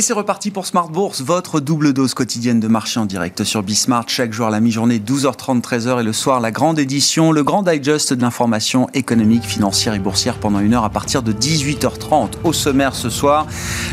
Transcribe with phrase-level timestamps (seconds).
[0.00, 3.62] Et c'est reparti pour Smart Bourse, votre double dose quotidienne de marché en direct sur
[3.62, 4.06] Bismart.
[4.08, 7.62] Chaque jour à la mi-journée, 12h30, 13h et le soir, la grande édition, le grand
[7.62, 12.30] digest de l'information économique, financière et boursière pendant une heure à partir de 18h30.
[12.44, 13.46] Au sommaire ce soir,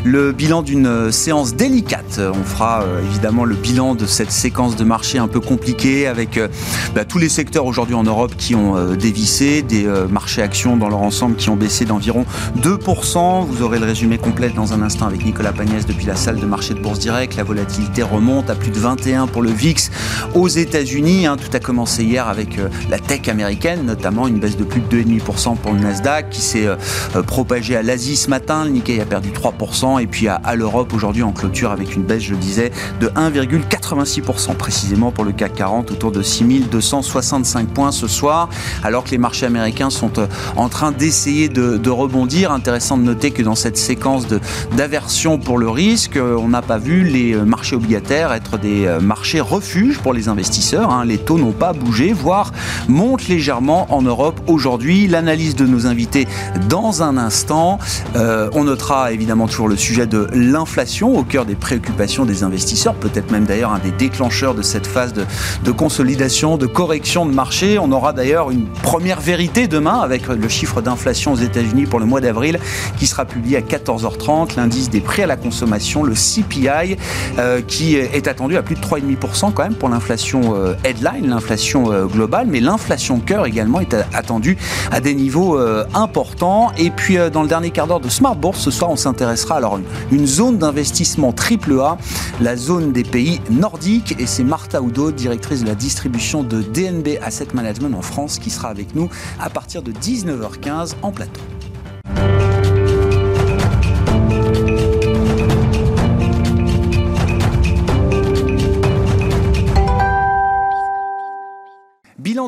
[0.05, 2.21] le bilan d'une séance délicate.
[2.21, 6.37] On fera euh, évidemment le bilan de cette séquence de marché un peu compliquée avec
[6.37, 6.47] euh,
[6.95, 10.87] bah, tous les secteurs aujourd'hui en Europe qui ont euh, dévissé, des marchés actions dans
[10.87, 12.25] leur ensemble qui ont baissé d'environ
[12.61, 13.45] 2%.
[13.45, 16.45] Vous aurez le résumé complet dans un instant avec Nicolas Pagnès depuis la salle de
[16.45, 17.35] marché de Bourse Direct.
[17.37, 19.89] La volatilité remonte à plus de 21 pour le VIX
[20.35, 21.25] aux États-Unis.
[21.25, 21.37] Hein.
[21.37, 24.85] tout a commencé hier avec euh, la tech américaine, notamment une baisse de plus de
[24.85, 26.75] 2,5% pour le Nasdaq qui s'est euh,
[27.15, 28.65] euh, propagée à l'Asie ce matin.
[28.65, 32.21] Le Nikkei a perdu 3% et puis à, l'Europe aujourd'hui en clôture avec une baisse,
[32.21, 38.49] je disais, de 1,86% précisément pour le CAC 40 autour de 6265 points ce soir
[38.83, 40.11] alors que les marchés américains sont
[40.57, 42.51] en train d'essayer de, de rebondir.
[42.51, 44.27] Intéressant de noter que dans cette séquence
[44.75, 45.86] d'aversion pour le risque.
[46.17, 50.91] On n'a pas vu les marchés obligataires être des euh, marchés refuges pour les investisseurs.
[50.91, 51.05] Hein.
[51.05, 52.51] Les taux n'ont pas bougé, voire
[52.89, 55.07] montent légèrement en Europe aujourd'hui.
[55.07, 56.27] L'analyse de nos invités
[56.67, 57.79] dans un instant.
[58.17, 62.95] Euh, on notera évidemment toujours le sujet de l'inflation au cœur des préoccupations des investisseurs,
[62.95, 65.23] peut-être même d'ailleurs un des déclencheurs de cette phase de,
[65.63, 67.79] de consolidation, de correction de marché.
[67.79, 72.05] On aura d'ailleurs une première vérité demain avec le chiffre d'inflation aux États-Unis pour le
[72.05, 72.59] mois d'avril
[72.97, 75.66] qui sera publié à 14h30, l'indice des prix à la consommation
[76.03, 76.97] le CPI,
[77.37, 81.91] euh, qui est attendu à plus de 3,5% quand même pour l'inflation euh, headline, l'inflation
[81.91, 84.57] euh, globale, mais l'inflation cœur également est attendue
[84.91, 85.57] à des niveaux
[85.93, 86.71] importants.
[86.77, 89.77] Et puis dans le dernier quart d'heure de Smart Bourse, ce soir, on s'intéressera alors
[89.77, 91.97] une, une zone d'investissement triple A,
[92.41, 97.19] la zone des pays nordiques, et c'est Martha Oudot, directrice de la distribution de DNB
[97.21, 99.09] Asset Management en France, qui sera avec nous
[99.39, 101.41] à partir de 19h15 en plateau.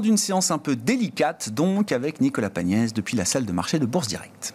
[0.02, 3.86] D'une séance un peu délicate, donc, avec Nicolas Pagnès depuis la salle de marché de
[3.86, 4.54] Bourse Directe.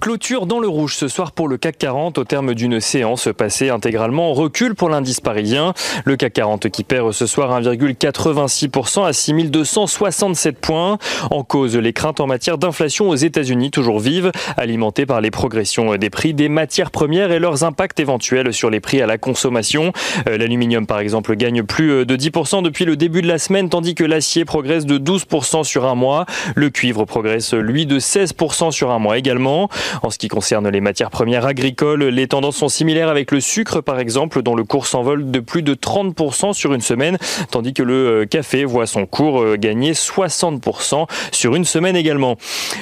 [0.00, 3.70] Clôture dans le rouge ce soir pour le CAC 40 au terme d'une séance passée
[3.70, 5.72] intégralement en recul pour l'indice parisien.
[6.04, 10.98] Le CAC 40 qui perd ce soir 1,86% à 6267 points.
[11.30, 15.96] En cause, les craintes en matière d'inflation aux États-Unis toujours vives, alimentées par les progressions
[15.96, 19.92] des prix des matières premières et leurs impacts éventuels sur les prix à la consommation.
[20.28, 23.94] Euh, l'aluminium par exemple gagne plus de 10% depuis le début de la semaine tandis
[23.94, 26.26] que l'acier progresse de 12% sur un mois.
[26.54, 29.68] Le cuivre progresse lui de 16% sur un mois également.
[30.02, 33.80] En ce qui concerne les matières premières agricoles, les tendances sont similaires avec le sucre
[33.80, 37.18] par exemple, dont le cours s'envole de plus de 30% sur une semaine,
[37.50, 42.36] tandis que le euh, café voit son cours euh, gagner 60% sur une semaine également.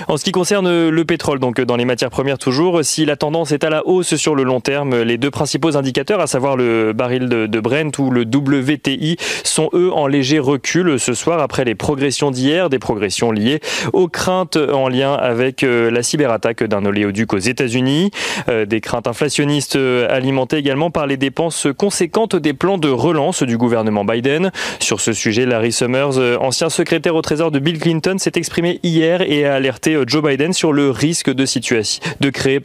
[0.08, 3.52] En ce qui concerne le pétrole, donc dans les matières premières toujours, si la tendance
[3.52, 6.92] est à la hausse sur le long terme, les deux principaux indicateurs, à savoir le
[6.92, 11.74] baril de Brent ou le WTI, sont eux en léger recul ce soir après les
[11.74, 13.60] progressions d'hier, des progressions liées
[13.92, 16.83] aux craintes en lien avec euh, la cyberattaque d'un
[17.32, 18.10] aux États-Unis.
[18.48, 23.42] Euh, des craintes inflationnistes euh, alimentées également par les dépenses conséquentes des plans de relance
[23.42, 24.50] du gouvernement Biden.
[24.80, 28.80] Sur ce sujet, Larry Summers, euh, ancien secrétaire au Trésor de Bill Clinton, s'est exprimé
[28.82, 32.60] hier et a alerté Joe Biden sur le risque de, de créer,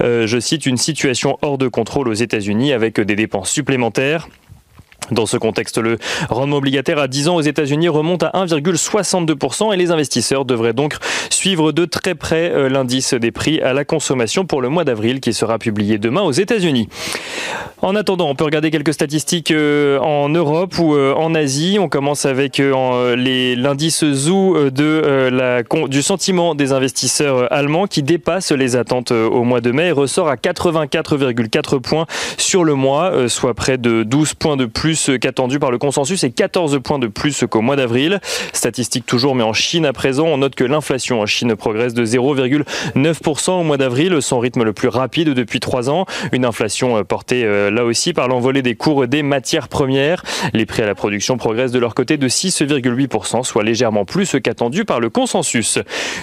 [0.00, 4.28] je cite, une situation hors de contrôle aux États-Unis avec des dépenses supplémentaires.
[5.10, 5.96] Dans ce contexte, le
[6.28, 10.96] rendement obligataire à 10 ans aux États-Unis remonte à 1,62% et les investisseurs devraient donc
[11.30, 15.20] suivre de très près euh, l'indice des prix à la consommation pour le mois d'avril
[15.20, 16.88] qui sera publié demain aux États-Unis.
[17.80, 21.78] En attendant, on peut regarder quelques statistiques euh, en Europe ou euh, en Asie.
[21.80, 28.76] On commence avec l'indice ZOO de la, du sentiment des investisseurs allemands qui dépasse les
[28.76, 32.06] attentes au mois de mai et ressort à 84,4 points
[32.36, 34.87] sur le mois, soit près de 12 points de plus
[35.20, 38.20] qu'attendu par le consensus et 14 points de plus qu'au mois d'avril.
[38.52, 42.04] Statistique toujours, mais en Chine à présent, on note que l'inflation en Chine progresse de
[42.04, 46.06] 0,9% au mois d'avril, son rythme le plus rapide depuis trois ans.
[46.32, 50.22] Une inflation euh, portée euh, là aussi par l'envolée des cours des matières premières.
[50.54, 54.84] Les prix à la production progressent de leur côté de 6,8%, soit légèrement plus qu'attendu
[54.84, 55.78] par le consensus.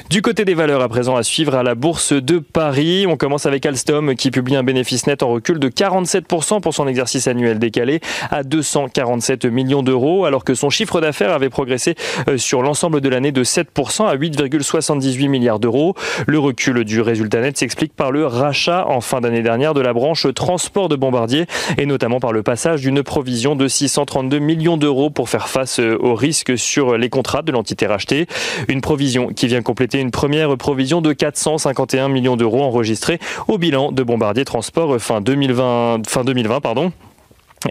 [0.09, 3.45] Du côté des valeurs à présent à suivre à la bourse de Paris, on commence
[3.45, 7.59] avec Alstom qui publie un bénéfice net en recul de 47% pour son exercice annuel
[7.59, 8.00] décalé
[8.31, 11.96] à 200 247 millions d'euros, alors que son chiffre d'affaires avait progressé
[12.38, 15.94] sur l'ensemble de l'année de 7% à 8,78 milliards d'euros.
[16.25, 19.92] Le recul du résultat net s'explique par le rachat en fin d'année dernière de la
[19.92, 21.48] branche transport de Bombardier
[21.78, 26.16] et notamment par le passage d'une provision de 632 millions d'euros pour faire face aux
[26.16, 28.28] risques sur les contrats de l'entité rachetée.
[28.69, 33.19] Une provision qui vient compléter une première provision de 451 millions d'euros enregistrée
[33.50, 36.94] au bilan de Bombardier Transport fin 2020, fin 2020 pardon.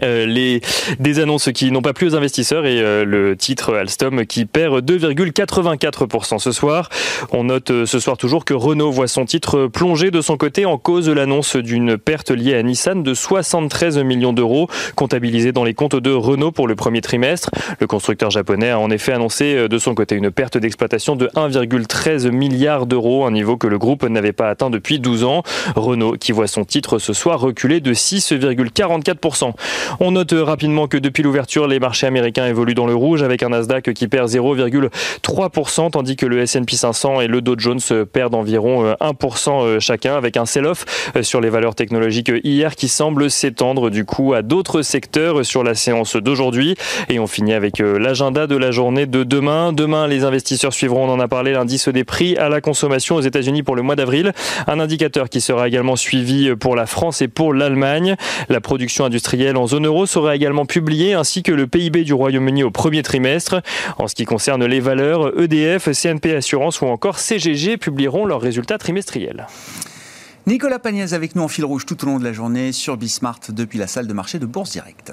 [0.03, 0.61] Euh, les,
[0.99, 4.83] des annonces qui n'ont pas plu aux investisseurs et euh, le titre Alstom qui perd
[4.89, 6.89] 2,84% ce soir.
[7.31, 10.65] On note euh, ce soir toujours que Renault voit son titre plongé de son côté
[10.65, 15.63] en cause de l'annonce d'une perte liée à Nissan de 73 millions d'euros comptabilisés dans
[15.63, 17.49] les comptes de Renault pour le premier trimestre.
[17.79, 22.29] Le constructeur japonais a en effet annoncé de son côté une perte d'exploitation de 1,13
[22.31, 25.43] milliard d'euros, un niveau que le groupe n'avait pas atteint depuis 12 ans.
[25.75, 29.53] Renault qui voit son titre ce soir reculer de 6,44%.
[29.99, 33.49] On note rapidement que depuis l'ouverture, les marchés américains évoluent dans le rouge avec un
[33.49, 37.79] Nasdaq qui perd 0,3%, tandis que le S&P 500 et le Dow Jones
[38.11, 40.85] perdent environ 1% euh, chacun, avec un sell-off
[41.15, 45.63] euh, sur les valeurs technologiques hier qui semble s'étendre du coup à d'autres secteurs sur
[45.63, 46.75] la séance d'aujourd'hui.
[47.09, 49.73] Et on finit avec euh, l'agenda de la journée de demain.
[49.73, 53.21] Demain, les investisseurs suivront, on en a parlé, l'indice des prix à la consommation aux
[53.21, 54.31] États-Unis pour le mois d'avril.
[54.67, 58.15] Un indicateur qui sera également suivi pour la France et pour l'Allemagne.
[58.49, 62.63] La production industrielle en zone euro sera également publié, ainsi que le PIB du Royaume-Uni
[62.63, 63.61] au premier trimestre.
[63.97, 68.77] En ce qui concerne les valeurs, EDF, CNP Assurance ou encore CGG publieront leurs résultats
[68.77, 69.47] trimestriels.
[70.47, 73.39] Nicolas Pagnès avec nous en fil rouge tout au long de la journée sur Bismart
[73.49, 75.11] depuis la salle de marché de Bourse Directe.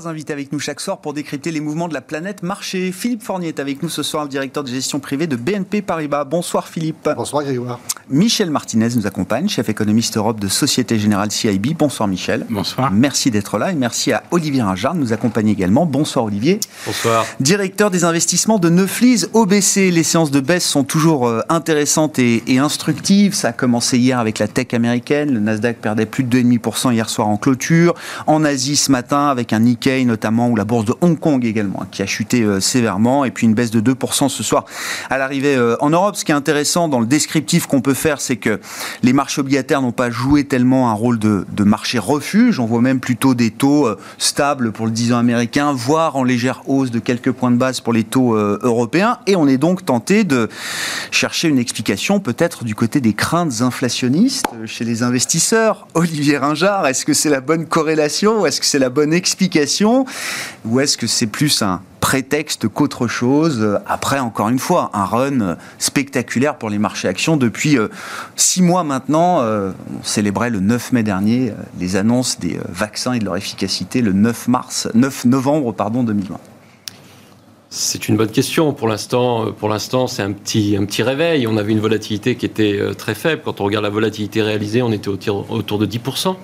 [0.00, 2.90] Trois invités avec nous chaque soir pour décrypter les mouvements de la planète marché.
[2.90, 6.24] Philippe Fournier est avec nous ce soir, le directeur de gestion privée de BNP Paribas.
[6.24, 7.08] Bonsoir Philippe.
[7.16, 7.78] Bonsoir Grégoire.
[8.08, 11.74] Michel Martinez nous accompagne, chef économiste Europe de Société Générale CIB.
[11.78, 12.46] Bonsoir Michel.
[12.48, 12.90] Bonsoir.
[12.90, 15.84] Merci d'être là et merci à Olivier Ringard de nous accompagner également.
[15.84, 16.60] Bonsoir Olivier.
[16.86, 17.26] Bonsoir.
[17.38, 19.90] Directeur des investissements de Neuflis OBC.
[19.90, 23.34] Les séances de baisse sont toujours euh, intéressantes et, et instructives.
[23.34, 25.34] Ça a commencé hier avec la tech américaine.
[25.34, 27.94] Le Nasdaq perdait plus de 2,5% hier soir en clôture.
[28.26, 29.64] En Asie ce matin avec un
[30.04, 33.46] notamment, ou la bourse de Hong Kong également, qui a chuté euh, sévèrement, et puis
[33.46, 34.64] une baisse de 2% ce soir
[35.08, 36.16] à l'arrivée euh, en Europe.
[36.16, 38.60] Ce qui est intéressant dans le descriptif qu'on peut faire, c'est que
[39.02, 42.58] les marchés obligataires n'ont pas joué tellement un rôle de, marché refuge.
[42.58, 46.24] On voit même plutôt des taux euh, stables pour le 10 ans américain, voire en
[46.24, 49.18] légère hausse de quelques points de base pour les taux européens.
[49.26, 50.48] Et on est donc tenté de
[51.10, 55.86] chercher une explication peut-être du côté des craintes inflationnistes chez les investisseurs.
[55.94, 59.79] Olivier Ringard, est-ce que c'est la bonne corrélation ou est-ce que c'est la bonne explication?
[59.84, 65.56] Ou est-ce que c'est plus un prétexte qu'autre chose Après, encore une fois, un run
[65.78, 67.88] spectaculaire pour les marchés actions depuis euh,
[68.36, 69.42] six mois maintenant.
[69.42, 73.36] Euh, on célébrait le 9 mai dernier euh, les annonces des vaccins et de leur
[73.36, 76.38] efficacité le 9 mars, 9 novembre pardon 2020.
[77.72, 78.72] C'est une bonne question.
[78.72, 81.46] Pour l'instant, pour l'instant, c'est un petit, un petit réveil.
[81.46, 83.42] On avait une volatilité qui était très faible.
[83.44, 86.34] Quand on regarde la volatilité réalisée, on était autour de 10%.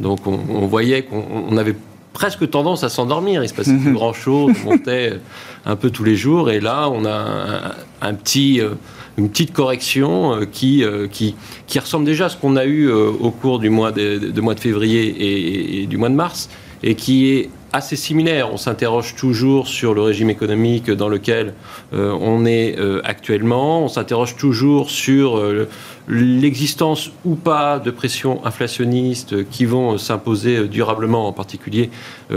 [0.00, 1.76] Donc on, on voyait qu'on avait
[2.14, 3.42] presque tendance à s'endormir.
[3.42, 5.20] Il se passait plus grand chose, on montait
[5.66, 8.70] un peu tous les jours, et là, on a un, petit, euh,
[9.18, 11.34] une petite correction euh, qui, euh, qui,
[11.66, 14.60] qui, ressemble déjà à ce qu'on a eu au cours du mois de, mois de
[14.60, 16.48] février et, et, du mois de mars,
[16.82, 18.52] et qui est assez similaire.
[18.52, 21.54] On s'interroge toujours sur le régime économique dans lequel
[21.92, 23.82] euh, on est euh, actuellement.
[23.82, 25.68] On s'interroge toujours sur euh,
[26.06, 31.90] l'existence ou pas de pressions inflationnistes qui vont s'imposer durablement, en particulier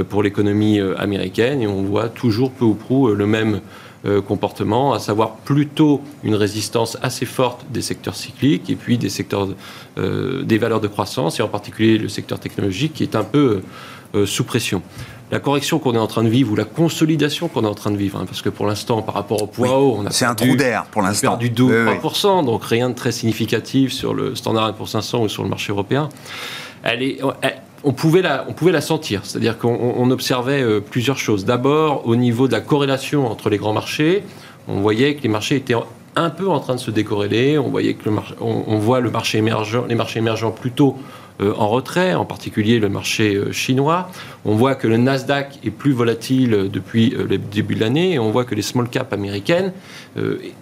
[0.10, 1.62] pour l'économie américaine.
[1.62, 3.60] Et on voit toujours peu ou prou le même
[4.26, 9.50] comportement, à savoir plutôt une résistance assez forte des secteurs cycliques et puis des secteurs
[9.98, 13.62] des valeurs de croissance et en particulier le secteur technologique qui est un peu
[14.26, 14.82] sous pression
[15.32, 17.92] la correction qu'on est en train de vivre ou la consolidation qu'on est en train
[17.92, 18.20] de vivre.
[18.20, 20.56] Hein, parce que pour l'instant, par rapport au poids haut, on a c'est un trou
[20.56, 21.32] d'air pour l'instant.
[21.32, 25.44] perdu 2 3%, donc rien de très significatif sur le standard pour 500 ou sur
[25.44, 26.10] le marché européen.
[26.84, 27.20] Elle est,
[27.84, 31.46] on pouvait la, on pouvait la sentir, c'est-à-dire qu'on observait euh, plusieurs choses.
[31.46, 34.24] D'abord, au niveau de la corrélation entre les grands marchés,
[34.68, 35.76] on voyait que les marchés étaient
[36.16, 37.58] un peu en train de se décorréler.
[37.58, 41.68] On voyait que le on, voit le marché émergent, les marchés émergents plutôt euh, en
[41.70, 44.10] retrait, en particulier le marché euh, chinois.
[44.46, 48.20] On voit que le Nasdaq est plus volatile depuis euh, le début de l'année et
[48.20, 49.74] on voit que les small caps américaines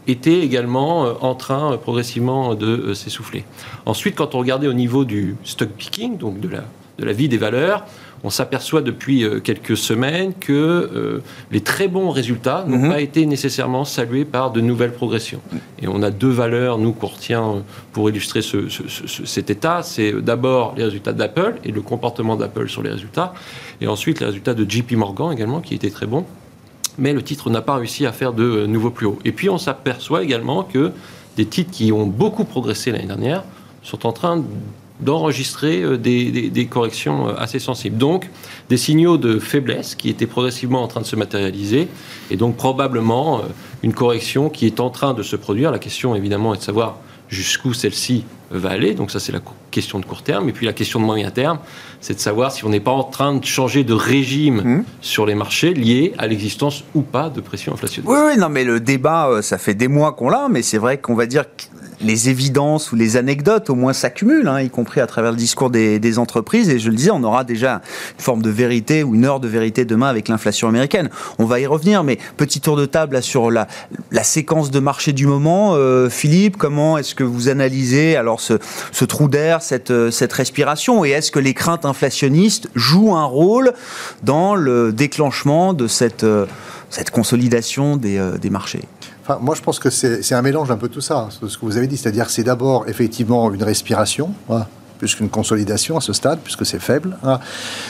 [0.05, 3.45] étaient également en train progressivement de s'essouffler.
[3.85, 6.63] Ensuite, quand on regardait au niveau du stock picking, donc de la
[6.97, 7.85] de la vie des valeurs,
[8.25, 11.19] on s'aperçoit depuis euh, quelques semaines que euh,
[11.51, 12.89] les très bons résultats n'ont Mhm.
[12.89, 15.41] pas été nécessairement salués par de nouvelles progressions.
[15.81, 17.59] Et on a deux valeurs, nous, qu'on retient euh,
[17.93, 19.81] pour illustrer ce- ce- ce- cet état.
[19.83, 23.33] C'est d'abord les résultats d'Apple et le comportement d'Apple sur les résultats,
[23.79, 26.25] et ensuite les résultats de JP Morgan également, qui étaient très bons.
[26.97, 29.19] Mais le titre n'a pas réussi à faire de nouveaux plus hauts.
[29.23, 30.91] Et puis on s'aperçoit également que
[31.37, 33.43] des titres qui ont beaucoup progressé l'année dernière
[33.83, 34.43] sont en train
[34.99, 37.97] d'enregistrer euh, des, corrections euh, assez sensibles.
[37.97, 38.29] Donc,
[38.69, 41.87] des signaux de faiblesse qui étaient progressivement en train de se matérialiser,
[42.31, 43.41] et donc probablement euh,
[43.83, 45.71] une correction qui est en train de se produire.
[45.71, 46.97] La question, évidemment, est de savoir
[47.29, 48.93] jusqu'où celle-ci va aller.
[48.93, 49.39] Donc ça, c'est la
[49.71, 50.49] question de court terme.
[50.49, 51.59] Et puis la question de moyen terme,
[52.01, 54.83] c'est de savoir si on n'est pas en train de changer de régime Mhm.
[55.01, 58.11] sur les marchés lié à l'existence ou pas de pression inflationniste.
[58.11, 60.77] Oui, oui, non, mais le débat, euh, ça fait des mois qu'on l'a, mais c'est
[60.77, 61.63] vrai qu'on va dire que
[62.01, 65.69] les évidences ou les anecdotes, au moins, s'accumulent, hein, y compris à travers le discours
[65.69, 66.69] des, des entreprises.
[66.69, 69.47] Et je le disais, on aura déjà une forme de vérité ou une heure de
[69.47, 71.09] vérité demain avec l'inflation américaine.
[71.39, 73.67] On va y revenir, mais petit tour de table là, sur la,
[74.11, 75.71] la séquence de marché du moment.
[75.75, 81.05] Euh, Philippe, comment est-ce que vous analysez alors ce, trou d'air, cette, euh, cette respiration
[81.05, 83.73] Et est-ce que les craintes inflationnistes jouent un rôle
[84.23, 86.45] dans le déclenchement de cette, euh,
[87.11, 88.83] consolidation des, euh, marchés?
[89.41, 91.77] Moi, je pense que c'est un mélange un peu tout ça, ce ce que vous
[91.77, 91.97] avez dit.
[91.97, 96.79] C'est-à-dire, c'est d'abord effectivement une respiration, voilà, plus qu'une consolidation à ce stade, puisque c'est
[96.79, 97.17] faible.
[97.23, 97.39] hein.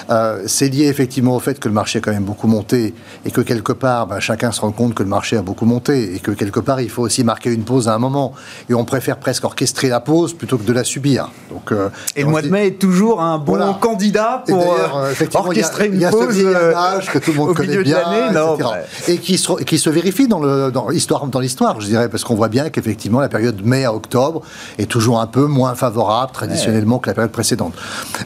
[0.09, 2.93] Euh, c'est lié effectivement au fait que le marché a quand même beaucoup monté
[3.25, 6.15] et que quelque part, bah, chacun se rend compte que le marché a beaucoup monté
[6.15, 8.33] et que quelque part, il faut aussi marquer une pause à un moment.
[8.69, 11.29] Et on préfère presque orchestrer la pause plutôt que de la subir.
[11.51, 13.77] Donc, euh, Et le mois de mai est toujours un bon Voilà.
[13.79, 16.53] candidat pour euh, euh, effectivement, il y a- orchestrer une y a, ce pause vieil
[16.55, 18.33] adage que tout le monde au connaît milieu de bien, l'année.
[18.33, 18.69] Non, etc.
[19.07, 19.13] ouais.
[19.13, 20.41] et qui se, qui se vérifie dans
[20.89, 24.41] l'histoire dans l'histoire, je dirais, parce qu'on voit bien qu'effectivement la période mai à octobre
[24.77, 27.73] est toujours un peu moins favorable traditionnellement que la période précédente.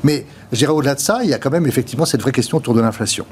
[0.04, 2.58] Mais je dirais au-delà de ça, il y a quand même effectivement cette vraie question
[2.58, 3.26] autour de l'inflation.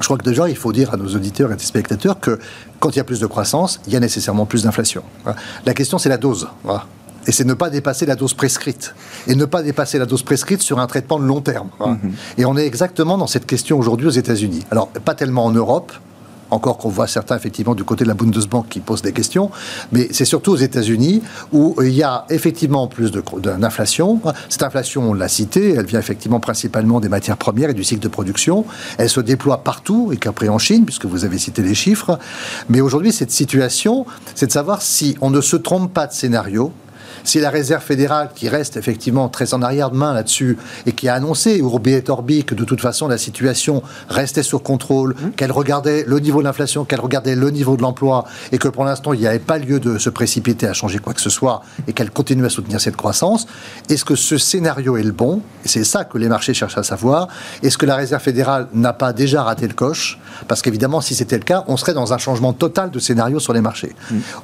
[0.00, 2.38] Je crois que déjà, il faut dire à nos auditeurs et téléspectateurs que
[2.80, 5.02] quand il y a plus de croissance, il y a nécessairement plus d'inflation.
[5.24, 5.38] Voilà.
[5.64, 6.48] La question, c'est la dose.
[6.64, 6.86] Voilà.
[7.26, 8.94] Et c'est ne pas dépasser la dose prescrite.
[9.26, 11.70] Et ne pas dépasser la dose prescrite sur un traitement de long terme.
[11.78, 11.96] Voilà.
[12.38, 14.64] Et on est exactement dans cette question aujourd'hui aux États-Unis.
[14.70, 15.92] Alors, pas tellement en Europe,
[16.50, 19.50] encore qu'on voit certains effectivement du côté de la Bundesbank qui posent des questions,
[19.92, 21.22] mais c'est surtout aux États-Unis
[21.52, 24.20] où il y a effectivement plus d'inflation.
[24.48, 28.02] Cette inflation, on l'a cité, elle vient effectivement principalement des matières premières et du cycle
[28.02, 28.64] de production.
[28.98, 32.18] Elle se déploie partout, y compris en Chine, puisque vous avez cité les chiffres.
[32.68, 36.72] Mais aujourd'hui, cette situation, c'est de savoir si on ne se trompe pas de scénario,
[37.26, 40.56] si la Réserve fédérale, qui reste effectivement très en arrière de main là-dessus,
[40.86, 44.62] et qui a annoncé, Urbi et Orbi, que de toute façon la situation restait sur
[44.62, 48.68] contrôle, qu'elle regardait le niveau de l'inflation, qu'elle regardait le niveau de l'emploi, et que
[48.68, 51.30] pour l'instant il n'y avait pas lieu de se précipiter à changer quoi que ce
[51.30, 53.46] soit, et qu'elle continue à soutenir cette croissance,
[53.88, 55.42] est-ce que ce scénario est le bon?
[55.64, 57.26] Et c'est ça que les marchés cherchent à savoir.
[57.62, 60.20] Est-ce que la Réserve fédérale n'a pas déjà raté le coche?
[60.46, 63.52] Parce qu'évidemment, si c'était le cas, on serait dans un changement total de scénario sur
[63.52, 63.94] les marchés.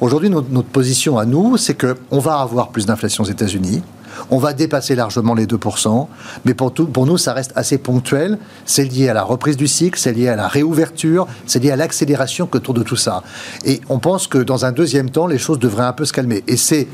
[0.00, 3.82] Aujourd'hui, notre, notre position à nous, c'est que on va avoir plus d'inflation aux États-Unis.
[4.30, 6.06] On va dépasser largement les 2%,
[6.44, 8.38] mais pour, nous, ça reste assez ponctuel.
[8.64, 11.76] C'est lié à la reprise du cycle, c'est lié à la réouverture, c'est lié à
[11.76, 13.22] l'accélération autour de tout ça.
[13.64, 16.44] Et on pense que dans un deuxième temps, les choses devraient un peu se calmer.
[16.46, 16.88] Et c'est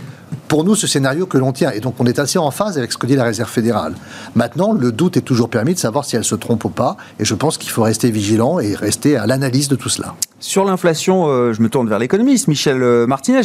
[0.48, 1.70] pour nous ce scénario que l'on tient.
[1.70, 3.94] Et donc on est assez en phase avec ce que dit la Réserve fédérale.
[4.34, 6.96] Maintenant, le doute est toujours permis de savoir si elle se trompe ou pas.
[7.18, 10.14] Et je pense qu'il faut rester vigilant et rester à l'analyse de tout cela.
[10.40, 13.42] Sur l'inflation, euh, je me tourne vers l'économiste, Michel euh, Martinez.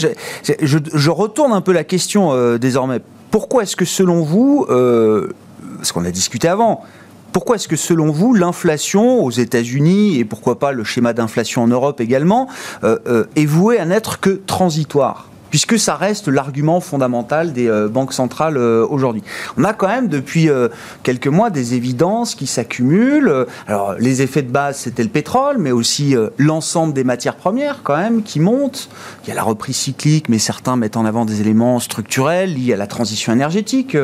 [0.61, 3.01] Je retourne un peu la question euh, désormais.
[3.33, 5.29] Pourquoi est-ce que selon vous, euh,
[5.77, 6.83] parce qu'on a discuté avant,
[7.31, 11.67] pourquoi est-ce que selon vous, l'inflation aux États-Unis et pourquoi pas le schéma d'inflation en
[11.67, 12.47] Europe également
[12.83, 15.29] euh, euh, est voué à n'être que transitoire?
[15.53, 19.21] Puisque ça reste l'argument fondamental des euh, banques centrales euh, aujourd'hui.
[19.55, 20.67] On a quand même depuis euh,
[21.03, 23.45] quelques mois des évidences qui s'accumulent.
[23.67, 27.95] Alors les effets de base, c'était le pétrole, mais aussi l'ensemble des matières premières quand
[27.95, 28.89] même qui montent.
[29.23, 32.73] Il y a la reprise cyclique, mais certains mettent en avant des éléments structurels liés
[32.73, 33.95] à la transition énergétique,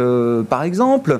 [0.49, 1.19] par exemple.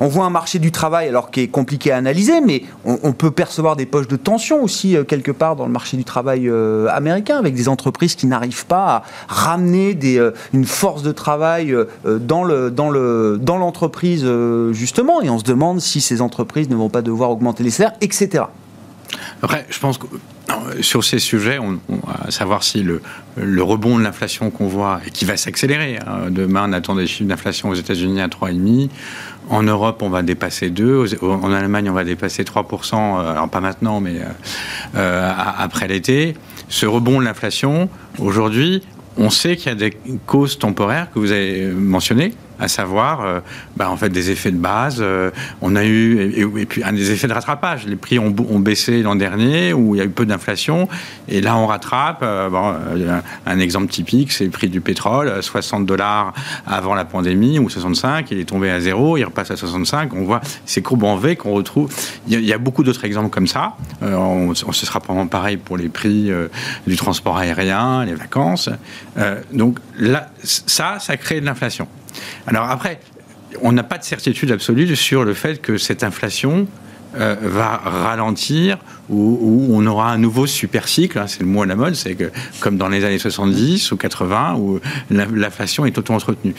[0.00, 3.12] On voit un marché du travail, alors qui est compliqué à analyser, mais on, on
[3.12, 6.50] peut percevoir des poches de tension aussi quelque part dans le marché du travail
[6.88, 11.72] américain, avec des entreprises qui n'arrivent pas à ramener des, euh, une force de travail
[11.72, 11.86] euh,
[12.18, 16.68] dans le dans le dans l'entreprise euh, justement, et on se demande si ces entreprises
[16.68, 18.44] ne vont pas devoir augmenter les salaires, etc.
[19.42, 20.06] Après, je pense que
[20.82, 23.00] sur ces sujets, on, on va savoir si le,
[23.62, 25.98] rebond de l'inflation qu'on voit et qui va s'accélérer.
[26.06, 26.30] hein.
[26.30, 28.88] Demain, on attend des chiffres d'inflation aux États-Unis à 3,5.
[29.48, 31.16] En Europe, on va dépasser 2.
[31.22, 33.18] Aux- En Allemagne, on va dépasser 3%.
[33.18, 34.24] euh, Alors, pas maintenant, mais euh,
[34.96, 36.34] euh, après l'été.
[36.68, 37.88] Ce rebond de l'inflation,
[38.18, 38.82] aujourd'hui,
[39.20, 39.96] on sait qu'il y a des
[40.26, 42.32] causes temporaires que vous avez mentionnées.
[42.60, 43.40] À savoir, euh,
[43.76, 44.98] bah, en fait, des effets de base.
[45.00, 45.30] euh,
[45.62, 47.86] on a eu, et, puis, un des effets de rattrapage.
[47.86, 50.88] Les prix ont, baissé l'an dernier, où il y a eu peu d'inflation,
[51.28, 52.20] et là, on rattrape.
[52.22, 56.34] euh, un, exemple typique, c'est le prix du pétrole, euh, 60 dollars
[56.66, 60.12] avant la pandémie, ou 65, il est tombé à zéro, il repasse à 65.
[60.14, 61.90] On voit ces courbes en V qu'on retrouve.
[62.26, 63.76] Il y, a, il y a beaucoup d'autres exemples comme ça.
[64.02, 66.30] On, ce sera probablement pareil pour les prix
[66.86, 68.68] du transport aérien, les vacances.
[69.52, 71.86] Donc là, ça, ça crée de l'inflation.
[72.46, 73.00] Alors après,
[73.62, 76.66] on n'a pas de certitude absolue sur le fait que cette inflation
[77.16, 81.66] euh, va ralentir ou, on aura un nouveau super cycle, hein, c'est le mot à
[81.66, 84.78] la mode, c'est que comme dans les années 70 ou 80 où
[85.10, 86.54] la- l'inflation est auto-entretenue.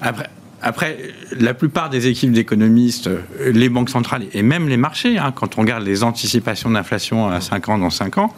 [0.00, 0.28] Après,
[0.62, 0.96] après,
[1.38, 3.10] la plupart des équipes d'économistes,
[3.44, 7.40] les banques centrales et même les marchés, hein, quand on regarde les anticipations d'inflation à
[7.40, 8.32] 5 ans dans 5 ans,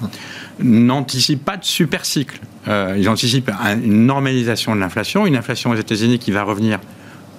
[0.60, 2.40] n'anticipent pas de super cycle.
[2.68, 6.80] Euh, ils anticipent un- une normalisation de l'inflation, une inflation aux États-Unis qui va revenir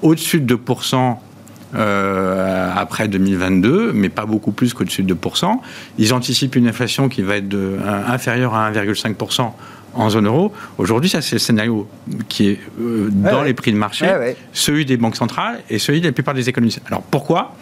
[0.02, 1.20] au-dessus de 2%
[1.74, 5.60] euh, après 2022, mais pas beaucoup plus qu'au-dessus de 2%.
[5.98, 7.56] Ils anticipent une inflation qui va être
[8.08, 9.52] inférieure à 1,5%
[9.96, 10.52] en zone euro.
[10.78, 11.88] Aujourd'hui, ça, c'est le scénario
[12.30, 13.46] qui est euh, dans ouais.
[13.46, 14.38] les prix de marché, Ouais, ouais.
[14.54, 16.82] celui des banques centrales et celui de la plupart des économistes.
[16.88, 17.56] Alors pourquoi?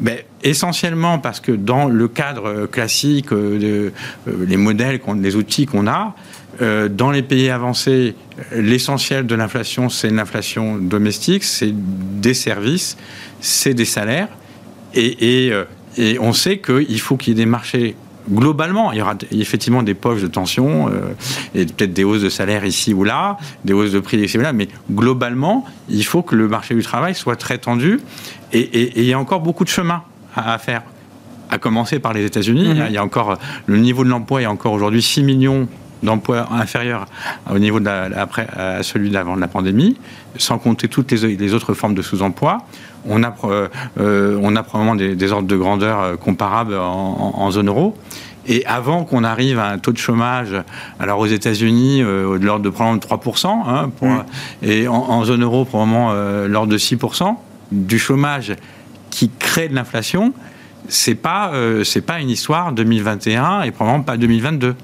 [0.00, 3.92] Ben, Essentiellement parce que dans le cadre classique, euh, de,
[4.30, 6.14] euh, les modèles, les outils qu'on a,
[6.62, 8.14] euh, dans les pays avancés,
[8.54, 12.96] l'essentiel de l'inflation, c'est l'inflation domestique, c'est des services,
[13.40, 14.28] c'est des salaires.
[14.94, 15.52] Et, et,
[15.98, 17.96] et on sait qu'il faut qu'il y ait des marchés
[18.30, 18.92] globalement.
[18.92, 21.14] Il y aura effectivement des poches de tension euh,
[21.54, 24.40] et peut-être des hausses de salaire ici ou là, des hausses de prix ici ou
[24.42, 28.00] là, mais globalement, il faut que le marché du travail soit très tendu.
[28.52, 30.02] Et, et- et il y a encore beaucoup de chemin
[30.36, 30.82] à, à faire.
[31.52, 32.68] À commencer par les États-Unis.
[32.74, 32.84] Mhm.
[32.88, 35.66] Il y a encore le niveau de l'emploi, il y a encore aujourd'hui 6 millions
[36.02, 37.06] d'emplois inférieurs
[37.52, 39.98] au niveau de la- après, à celui d'avant de la pandémie,
[40.36, 42.58] sans compter toutes les, les autres formes de sous-emploi.
[43.08, 47.50] On a, pro- euh, on a probablement des, des ordres de grandeur euh, comparables en,
[47.50, 47.94] zone euro.
[48.46, 50.54] Et avant qu'on arrive à un taux de chômage,
[50.98, 54.24] alors aux États-Unis, euh, de l'ordre de probablement de 3%, hein, pour-
[54.62, 57.36] et en, en zone euro, probablement euh, l'ordre de 6%,
[57.72, 58.54] du chômage
[59.10, 60.32] qui crée de l'inflation,
[60.90, 64.74] c'est pas euh, c'est pas une histoire 2021 et probablement pas 2022.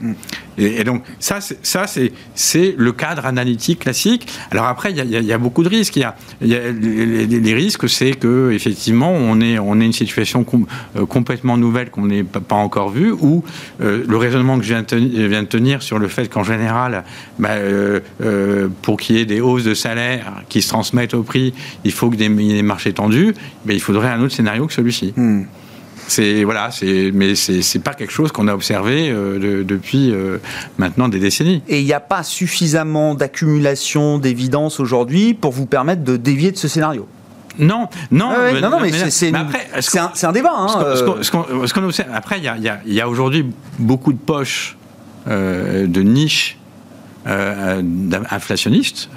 [0.59, 4.27] Et, et donc ça c'est ça c'est c'est le cadre analytique classique.
[4.51, 5.97] Alors après il y a, y y beaucoup de risques.
[5.97, 9.59] Il y a, il y a les, les- les risques c'est que effectivement on est
[9.59, 13.45] on est une situation com- euh, complètement nouvelle qu'on n'est pas, pas encore vue où
[13.83, 16.45] euh, le raisonnement que je viens de, tenir, viens de tenir sur le fait qu'en
[16.45, 17.05] général
[17.39, 21.53] bah, euh, pour qu'il y ait des hausses de salaire qui se transmettent au prix
[21.85, 23.35] il faut que des, il y ait des marchés tendus
[23.67, 25.13] mais il faudrait un autre scénario que celui-ci.
[25.17, 25.43] Hmm.
[26.09, 30.13] C'est voilà, c'est mais c'est c'est pas quelque chose qu'on a observé euh, de- depuis
[30.13, 30.39] euh,
[30.79, 31.63] maintenant des décennies.
[31.69, 36.57] Et il n'y a pas suffisamment d'accumulation d'évidence aujourd'hui pour vous permettre de dévier de
[36.57, 37.09] ce scénario?
[37.59, 39.39] Non, non, Ouais, ouais, non, non, mais c'est- mais
[39.91, 40.53] qu'on- un, un débat.
[40.55, 41.31] hein, ce qu'on- ce euh, ce
[41.67, 43.47] ce observe- après, il y a, y y aujourd'hui
[43.79, 44.77] beaucoup de poches
[45.27, 46.59] euh, de niches
[48.31, 49.09] inflationnistes.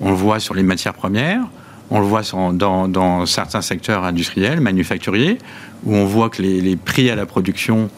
[0.00, 1.40] On le voit sur les matières premières,
[1.90, 2.22] on le voit
[2.88, 5.38] dans certains secteurs industriels, manufacturiers,
[5.84, 7.90] où on voit que les, prix à la production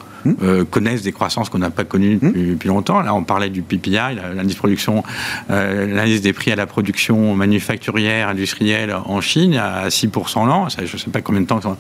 [0.43, 3.01] euh, connaissent des croissances qu'on n'a pas connues depuis, depuis longtemps.
[3.01, 3.99] Là, on parlait du PPI,
[4.37, 5.03] l'indice production,
[5.51, 10.69] euh, l'indice des prix à la production manufacturière, industrielle en Chine, à 6% l'an.
[10.71, 11.77] Ça, Je ne sais pas combien de temps, ça,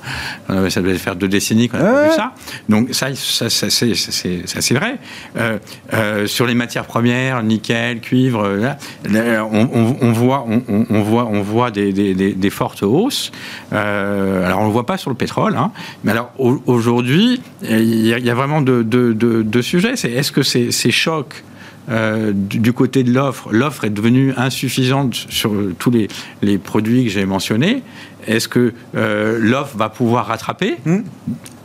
[0.50, 2.08] euh, ça devait faire deux décennies qu'on a Ouais.
[2.08, 2.32] vu ça.
[2.68, 4.98] Donc ça, ça, ça, c'est- vrai.
[5.36, 8.76] Euh, sur les matières premières, nickel, cuivre, là,
[9.08, 13.30] là, on, on- on voit, on, voit, on voit des, des- des- des fortes hausses.
[13.72, 15.70] Alors on ne le voit pas sur le pétrole, hein.
[16.02, 19.96] mais alors au- aujourd'hui, il y, a- a vraiment deux, deux- deux sujets.
[19.96, 21.42] C'est est-ce que ces, ces chocs
[21.90, 26.08] euh, du, du côté de l'offre, l'offre est devenue insuffisante sur tous les,
[26.42, 27.82] les produits que j'ai mentionnés.
[28.26, 30.76] Est-ce que euh, l'offre va pouvoir rattraper?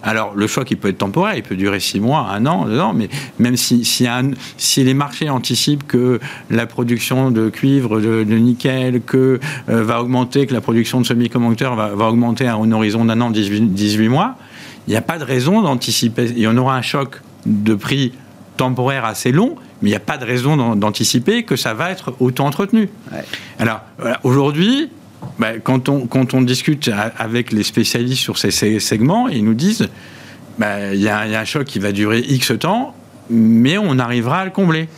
[0.01, 2.79] Alors, le choc, il peut être temporaire, il peut durer six mois, un an, deux
[2.79, 7.99] ans, mais même si, si, un- si les marchés anticipent que la production de cuivre,
[7.99, 12.47] de, de nickel, que, euh, va augmenter, que la production de semi-conducteurs va, va augmenter
[12.47, 14.35] à un horizon d'un an, 18, 18 mois,
[14.87, 16.25] il n'y a pas de raison d'anticiper.
[16.25, 18.13] Il y en aura un choc de prix
[18.57, 21.91] temporaire assez long, mais il n'y a pas de raison d'an- d'anticiper que ça va
[21.91, 22.89] être autant entretenu.
[23.11, 23.23] Ouais.
[23.59, 24.89] Alors, voilà, aujourd'hui,
[25.37, 29.87] bah, quand, on, quand on discute avec les spécialistes sur ces, segments, ils nous disent
[30.57, 32.93] bah, il y, a il y a un choc qui va durer X temps,
[33.29, 34.89] mais on arrivera à le combler.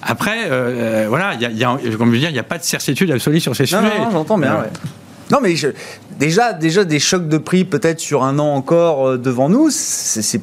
[0.00, 2.38] Après, euh, voilà, il y a, il y a- comme je veux dire, il n'y
[2.38, 3.98] a pas de certitude absolue sur ces Non, sujets.
[3.98, 4.52] non, non, j'entends bien.
[4.54, 4.68] Euh, ouais.
[5.30, 5.54] Non, mais
[6.18, 10.40] déjà, déjà des chocs de prix peut-être sur un an encore euh, devant nous, c'est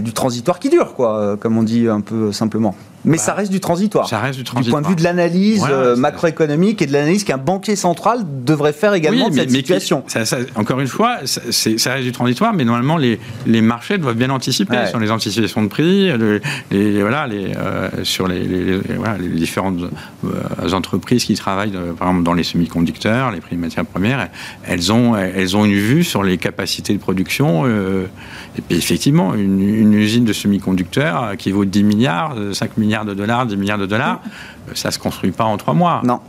[0.00, 2.74] du transitoire qui dure, quoi, euh, comme on dit un peu simplement.
[3.04, 4.08] Mais ça reste du transitoire.
[4.08, 4.80] Ça reste du Du transitoire.
[4.82, 8.72] point de vue de l'analyse Ouais, euh, macroéconomique et de l'analyse qu'un banquier central devrait
[8.72, 10.02] faire également de cette qui- situation.
[10.08, 14.16] ça- ça- encore une fois, ça, reste du transitoire, mais normalement, les, les marchés doivent
[14.16, 14.86] bien anticiper Ouais.
[14.88, 19.16] sur les anticipations de prix, le- les, voilà, les, euh, sur les, les- les- voilà,
[19.16, 19.78] les différentes
[20.24, 24.28] euh, entreprises qui travaillent, par exemple, dans les semi-conducteurs, les prix de matières premières,
[24.64, 27.66] elles ont, elles ont une vue sur les capacités de production.
[27.66, 32.87] et puis, effectivement, une, une usine de semi-conducteurs qui vaut 10 milliards, euh, 5 milliards
[32.88, 34.20] de dollars, 10 milliards de dollars,
[34.68, 36.00] euh, ça se construit pas en trois mois.
[36.04, 36.20] Non.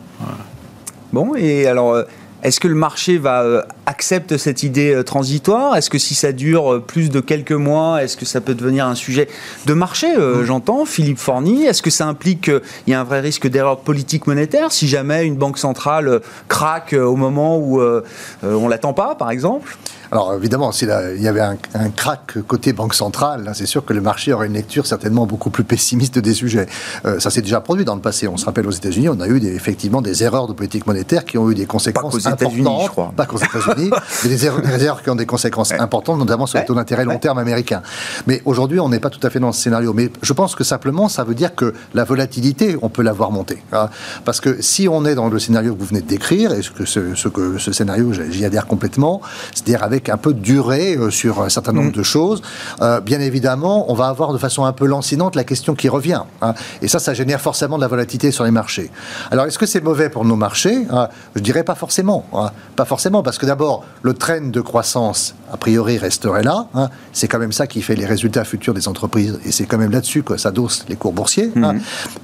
[1.11, 2.03] Bon, et alors, euh,
[2.41, 5.75] est-ce que le marché va euh, accepte cette idée transitoire?
[5.75, 8.95] Est-ce que si ça dure plus de quelques mois, est-ce que ça peut devenir un
[8.95, 9.27] sujet
[9.65, 11.65] de marché euh, J'entends Philippe Forny.
[11.65, 14.71] Est-ce que ça implique qu'il y a un vrai risque d'erreur politique monétaire?
[14.71, 18.03] Si jamais une banque centrale craque au moment où euh,
[18.41, 19.77] on l'attend pas, par exemple?
[20.11, 24.01] Alors évidemment, s'il y avait un, un crack côté banque centrale, c'est sûr que le
[24.01, 26.65] marché aurait une lecture certainement beaucoup plus pessimiste des sujets.
[27.05, 28.27] Euh, ça s'est déjà produit dans le passé.
[28.27, 31.25] On se rappelle aux États-Unis, on a eu des- effectivement des erreurs de politique monétaire
[31.25, 32.83] qui ont eu des conséquences États-Unis, importantes.
[32.85, 33.13] je crois.
[33.15, 33.91] Pas qu'aux États-Unis,
[34.23, 37.05] mais des erreurs, des erreurs qui ont des conséquences importantes, notamment sur les taux d'intérêt
[37.05, 37.81] long terme américains.
[38.25, 39.93] Mais aujourd'hui, on n'est pas tout à fait dans ce scénario.
[39.93, 43.31] Mais je pense que simplement, ça veut dire que la volatilité, on peut la voir
[43.31, 43.61] monter.
[43.73, 43.89] hein.
[44.25, 46.71] Parce que si on est dans le scénario que vous venez de décrire, et ce,
[46.71, 49.21] que ce, ce que ce scénario, j'y adhère complètement,
[49.53, 52.41] c'est-à-dire avec un peu de durée euh, sur un certain nombre de choses,
[52.81, 56.21] euh, bien évidemment, on va avoir de façon un peu lancinante la question qui revient.
[56.41, 56.53] hein.
[56.81, 58.91] Et ça, ça génère forcément de la volatilité sur les marchés.
[59.31, 60.85] Alors, est-ce que c'est mauvais pour nos marchés?
[60.91, 62.23] Hein Je dirais pas forcément.
[62.33, 62.51] hein.
[62.75, 66.67] Pas forcément, parce que d'abord, le train de croissance, a priori, resterait là.
[66.75, 66.89] hein.
[67.11, 69.39] C'est quand même ça qui fait les résultats futurs des entreprises.
[69.45, 71.51] Et c'est quand même là-dessus que ça dose les cours boursiers.
[71.63, 71.75] hein.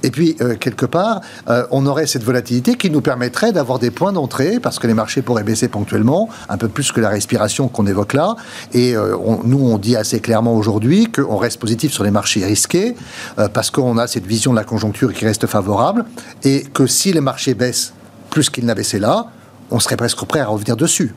[0.04, 3.90] Et puis, euh, quelque part, euh, on aurait cette volatilité qui nous permettrait d'avoir des
[3.90, 7.65] points d'entrée, parce que les marchés pourraient baisser ponctuellement, un peu plus que la respiration
[7.68, 8.36] qu'on évoque là.
[8.72, 12.44] Et euh, on- nous, on dit assez clairement aujourd'hui qu'on reste positif sur les marchés
[12.44, 12.94] risqués,
[13.38, 16.04] euh, parce qu'on a cette vision de la conjoncture qui reste favorable,
[16.44, 17.92] et que si les marchés baissent
[18.30, 19.26] plus qu'ils n'a baissé là,
[19.70, 21.14] on serait presque prêt à revenir dessus.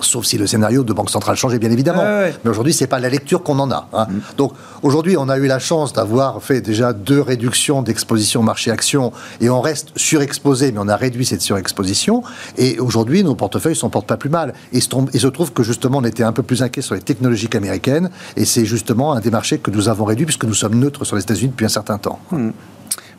[0.00, 2.02] Sauf si le scénario de Banque centrale changeait, bien évidemment.
[2.02, 2.34] Ouais.
[2.44, 3.80] Mais aujourd'hui, c'est pas la lecture qu'on en a.
[3.92, 3.96] Mm.
[3.96, 4.06] hein.
[4.36, 9.50] Donc aujourd'hui, on a eu la chance d'avoir fait déjà deux réductions d'exposition marché-action et
[9.50, 12.22] on reste surexposé, mais on a réduit cette surexposition.
[12.56, 14.54] Et aujourd'hui, nos portefeuilles s'en portent pas plus mal.
[14.72, 16.94] Et il se, trompe- se trouve que justement, on était un peu plus inquiet sur
[16.94, 20.54] les technologies américaines et c'est justement un des marchés que nous avons réduit puisque nous
[20.54, 22.18] sommes neutres sur les États-Unis depuis un certain temps.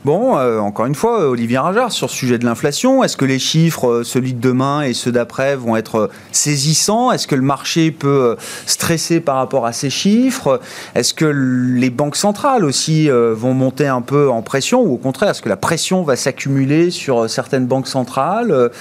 [0.06, 3.26] Bon, euh, encore une fois, euh, Olivier Ringard, sur le sujet de l'inflation, est-ce que
[3.26, 7.12] les chiffres, euh, celui de demain et ceux d'après, vont être saisissants?
[7.12, 10.62] Est-ce que le marché peut stresser par rapport à ces chiffres?
[10.94, 14.82] Est-ce que les banques centrales aussi vont monter un peu en pression?
[14.82, 18.72] Ou au contraire, est-ce que la pression va s'accumuler sur certaines banques centrales?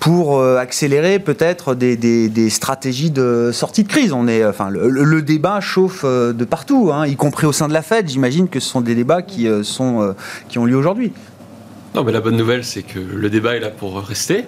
[0.00, 4.12] Pour euh, accélérer peut-être des, des- des stratégies de sortie de crise.
[4.12, 7.72] On est, enfin, le, débat chauffe euh, de partout, hein, y compris au sein de
[7.72, 8.08] la Fed.
[8.08, 10.12] J'imagine que ce sont des débats qui, euh, sont, euh,
[10.48, 11.12] qui ont lieu aujourd'hui.
[11.94, 14.44] Non, mais la bonne nouvelle, c'est que le débat est là pour rester.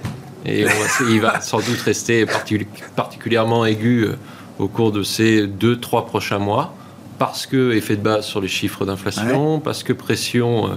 [0.47, 4.15] Et on va- il va sans doute rester particu- particulièrement aigu euh,
[4.59, 6.75] au cours de ces deux, trois prochains mois.
[7.19, 10.77] Parce que effet de base sur les chiffres d'inflation, parce que pression, euh, euh,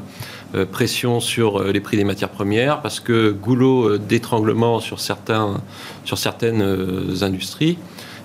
[0.66, 5.62] pression sur euh, les prix des matières premières, parce que goulot euh, d'étranglement sur, certains,
[6.06, 7.78] sur certaines euh, industries.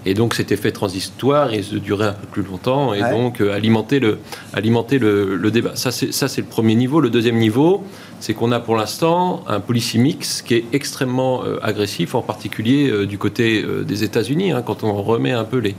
[0.07, 3.11] Et donc cet effet transitoire risque de durer un peu plus longtemps et Ouais.
[3.11, 4.19] donc euh, alimenter, le,
[4.55, 5.73] alimenter le, le débat.
[5.75, 7.01] Ça c'est, ça, c'est le premier niveau.
[7.01, 7.83] Le deuxième niveau,
[8.21, 12.89] c'est qu'on a pour l'instant un policy mix qui est extrêmement euh, agressif, en particulier
[12.89, 14.53] euh, du côté euh, des États-Unis.
[14.53, 14.63] hein.
[14.65, 15.75] quand on remet un peu les,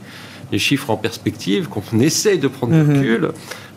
[0.52, 2.98] les chiffres en perspective, qu'on essaye de prendre du Mhm.
[2.98, 3.30] recul,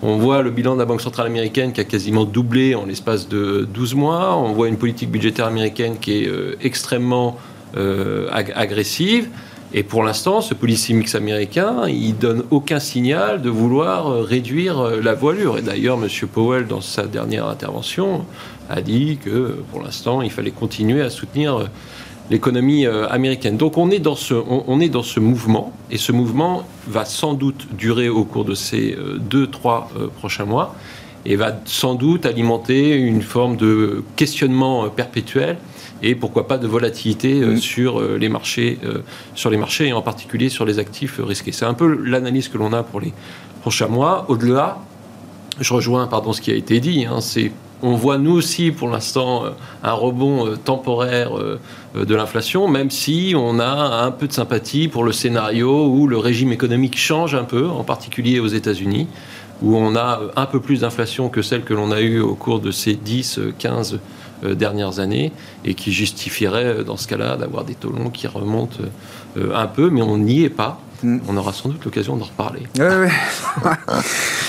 [0.03, 3.29] on voit le bilan de la Banque centrale américaine qui a quasiment doublé en l'espace
[3.29, 4.37] de 12 mois.
[4.37, 7.39] On voit une politique budgétaire américaine qui est euh, extrêmement
[7.77, 9.29] euh, ag- agressive.
[9.75, 14.83] Et pour l'instant, ce policy mix américain, il donne aucun signal de vouloir euh, réduire
[15.03, 15.57] la voilure.
[15.57, 16.09] Et d'ailleurs, M.
[16.31, 18.27] Powell, dans sa dernière intervention,
[18.69, 21.69] a dit que pour l'instant, il fallait continuer à soutenir
[22.31, 23.57] l'économie euh, américaine.
[23.57, 27.05] Donc on est, dans ce, on, on est dans ce mouvement, et ce mouvement va
[27.05, 30.75] sans doute durer au cours de ces euh, deux, trois euh, prochains mois,
[31.25, 35.57] et va sans doute alimenter une forme de questionnement perpétuel
[36.03, 37.57] et pourquoi pas de volatilité Mhm.
[37.59, 38.77] sur les marchés,
[39.37, 41.53] sur les marchés et en particulier sur les actifs risqués.
[41.53, 43.13] C'est un peu l'analyse que l'on a pour les
[43.61, 44.25] prochains mois.
[44.29, 44.79] Au-delà,
[45.61, 47.07] je rejoins pardon ce qui a été dit.
[47.07, 49.51] hein, c'est on voit nous aussi pour l'instant euh,
[49.83, 51.61] un rebond euh, temporaire euh,
[51.95, 56.17] de l'inflation, même si on a un peu de sympathie pour le scénario où le
[56.17, 59.09] régime économique change un peu, en particulier aux États-Unis,
[59.63, 62.61] où on a un peu plus d'inflation que celle que l'on a eue au cours
[62.61, 64.01] de ces 10, euh, 15
[64.45, 65.33] euh, dernières années,
[65.65, 68.79] et qui justifierait dans ce cas-là d'avoir des taux qui remontent
[69.37, 70.81] un peu, mais on n'y est pas.
[71.03, 71.19] Mm.
[71.29, 72.63] On aura sans doute l'occasion d'en reparler.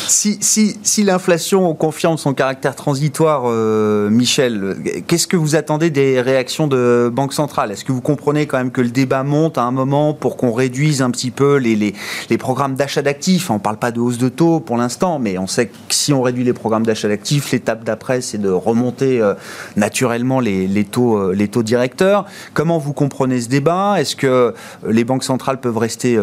[0.07, 6.21] si, si, si l'inflation confirme son caractère transitoire, euh, Michel, qu'est-ce que vous attendez des
[6.21, 7.71] réactions de Banque centrale?
[7.71, 10.53] Est-ce que vous comprenez quand même que le débat monte à un moment pour qu'on
[10.53, 11.93] réduise un petit peu les, les,
[12.29, 13.49] les programmes d'achat d'actifs?
[13.49, 16.13] On ne parle pas de hausse de taux pour l'instant, mais on sait que si
[16.13, 19.33] on réduit les programmes d'achat d'actifs, l'étape d'après, c'est de remonter euh,
[19.75, 22.25] naturellement les, les taux, euh, les taux directeurs.
[22.53, 23.95] Comment vous comprenez ce débat?
[23.99, 24.53] Est-ce que
[24.87, 26.17] les banques centrales peuvent rester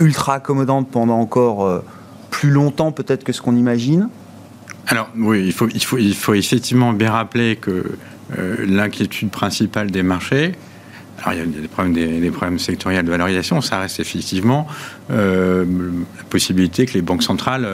[0.00, 1.84] ultra accommodante pendant encore euh,
[2.30, 4.08] plus longtemps peut-être que ce qu'on imagine
[4.86, 7.84] Alors oui, il faut, il, faut, il faut effectivement bien rappeler que
[8.38, 10.52] euh, l'inquiétude principale des marchés,
[11.18, 14.66] alors il y a des problèmes, des, problèmes sectoriels de valorisation, ça reste effectivement
[15.10, 15.64] euh,
[16.16, 17.68] la possibilité que les banques centrales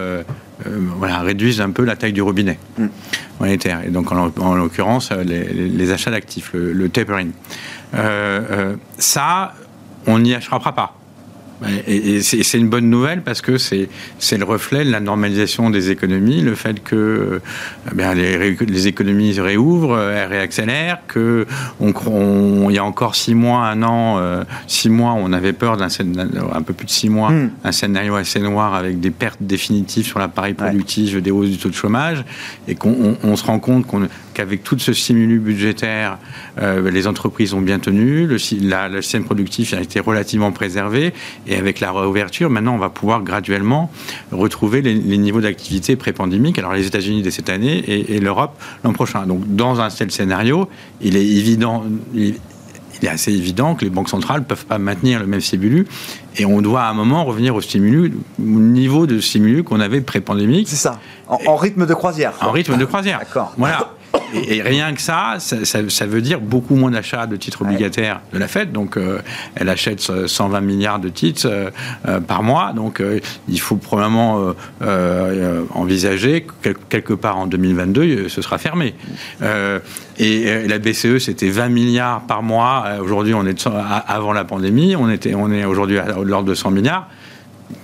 [0.67, 2.87] voilà, réduisent un peu la taille du robinet mm.
[3.41, 7.31] monétaire, et donc en, l'occurrence les, achats d'actifs, le, tapering.
[8.99, 9.55] ça,
[10.07, 10.98] on n'y échappera pas.
[11.67, 13.89] Et, c'est une bonne nouvelle parce que c'est
[14.33, 17.41] le reflet de la normalisation des économies, le fait que
[17.97, 21.47] euh, les, les, économies réouvrent, elles réaccélèrent, que
[21.81, 25.77] on, il y a encore six mois, un an, euh, six mois, on avait peur
[25.77, 27.51] d'un un peu plus de six mois, hmm.
[27.65, 31.71] un scénario assez noir avec des pertes définitives sur l'appareil productif, des hausses du taux
[31.71, 32.25] de chômage,
[32.67, 33.87] et qu'on on, se rend compte
[34.39, 36.17] qu'avec tout ce stimulus budgétaire,
[36.61, 41.13] euh, les entreprises ont bien tenu, le, la, le système productif a été relativement préservé
[41.49, 43.91] et avec la réouverture, maintenant, on va pouvoir graduellement
[44.31, 46.57] retrouver les, niveaux d'activité pré-pandémique.
[46.57, 49.27] Alors, les États-Unis dès cette année et, l'Europe l'an prochain.
[49.27, 50.69] Donc, dans un tel scénario,
[51.01, 51.83] il est évident.
[52.15, 52.37] Il,
[53.03, 55.87] est assez évident que les banques centrales ne peuvent pas maintenir le même stimulus
[56.37, 60.01] et on doit à un moment revenir au stimulus, au niveau de stimulus qu'on avait
[60.01, 60.69] pré-pandémique.
[60.69, 60.99] C'est ça,
[61.29, 62.33] en, rythme de croisière.
[62.41, 63.21] En rythme de croisière.
[63.21, 63.55] D'accord.
[63.57, 63.93] Voilà.
[64.35, 68.49] Et, rien que ça, ça, veut dire beaucoup moins d'achats de titres obligataires de la
[68.49, 68.73] Fed.
[68.73, 69.21] Donc, euh,
[69.55, 71.71] elle achète 120 milliards de titres euh,
[72.07, 72.73] euh, par mois.
[72.75, 73.03] Donc,
[73.49, 74.55] il faut probablement
[75.75, 78.95] envisager que quelque part en 2022, ce sera fermé.
[80.19, 82.87] et la BCE, c'était 20 milliards par mois.
[83.01, 83.67] Aujourd'hui, on est
[84.07, 87.09] avant la pandémie, on était, on est aujourd'hui à l'ordre de 100 milliards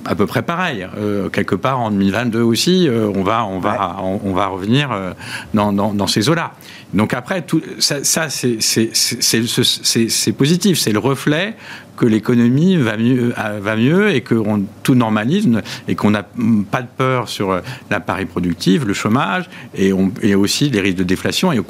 [0.04, 0.86] à peu près pareil.
[0.96, 5.12] Euh, quelque part en 2022 aussi, euh, on, va, on, va, on, va revenir euh,
[5.52, 6.52] dans, dans, ces eaux-là.
[6.94, 11.56] Donc après, tout, ça, ça c'est positif, c'est le reflet
[11.96, 14.34] que l'économie va mieux, va mieux et que
[14.82, 15.48] tout normalise
[15.86, 16.26] et qu'on n'a
[16.70, 21.04] pas de peur sur l'appareil productif, le chômage et, on, et, aussi les risques de
[21.04, 21.60] déflation et,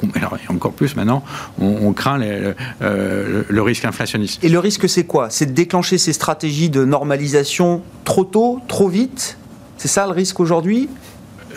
[0.49, 1.23] encore plus maintenant,
[1.59, 4.43] on, craint le risque inflationniste.
[4.43, 5.29] Et le risque, c'est quoi?
[5.29, 9.37] C'est de déclencher ces stratégies de normalisation trop tôt, trop vite?
[9.77, 10.89] C'est ça le risque aujourd'hui?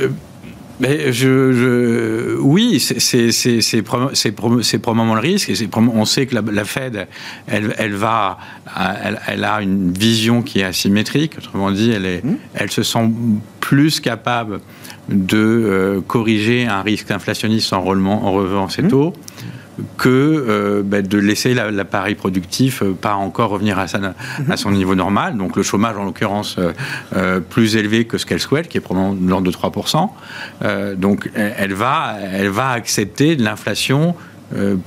[0.00, 0.08] Euh,
[0.80, 5.50] mais je, oui, c'est probablement le risque.
[5.50, 7.08] Et on sait que la, Fed,
[7.46, 8.38] elle, elle va,
[9.26, 11.34] elle, a une vision qui est asymétrique.
[11.38, 12.36] Autrement dit, elle, est, mmh.
[12.54, 13.10] elle se sent
[13.60, 14.60] plus capable
[15.08, 18.88] de euh, corriger un risque inflationniste en, en relevant ses mmh.
[19.96, 23.86] Que euh, ben, de laisser l'appareil productif euh, pas encore revenir à,
[24.48, 25.36] à, son niveau normal.
[25.36, 26.56] Donc le chômage, en l'occurrence,
[27.16, 30.96] euh, plus élevé que ce qu'elle souhaite, qui est probablement de l'ordre de 3%.
[30.96, 34.14] donc elle va, elle va accepter de l'inflation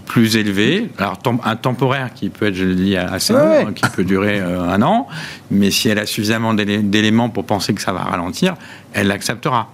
[0.06, 3.88] plus élevée, alors un temporaire qui peut être, je le dis, assez long, hein, qui
[3.90, 5.08] peut durer un an,
[5.52, 8.56] mais si elle a suffisamment d'éléments pour penser que ça va ralentir,
[8.94, 9.70] elle l'acceptera.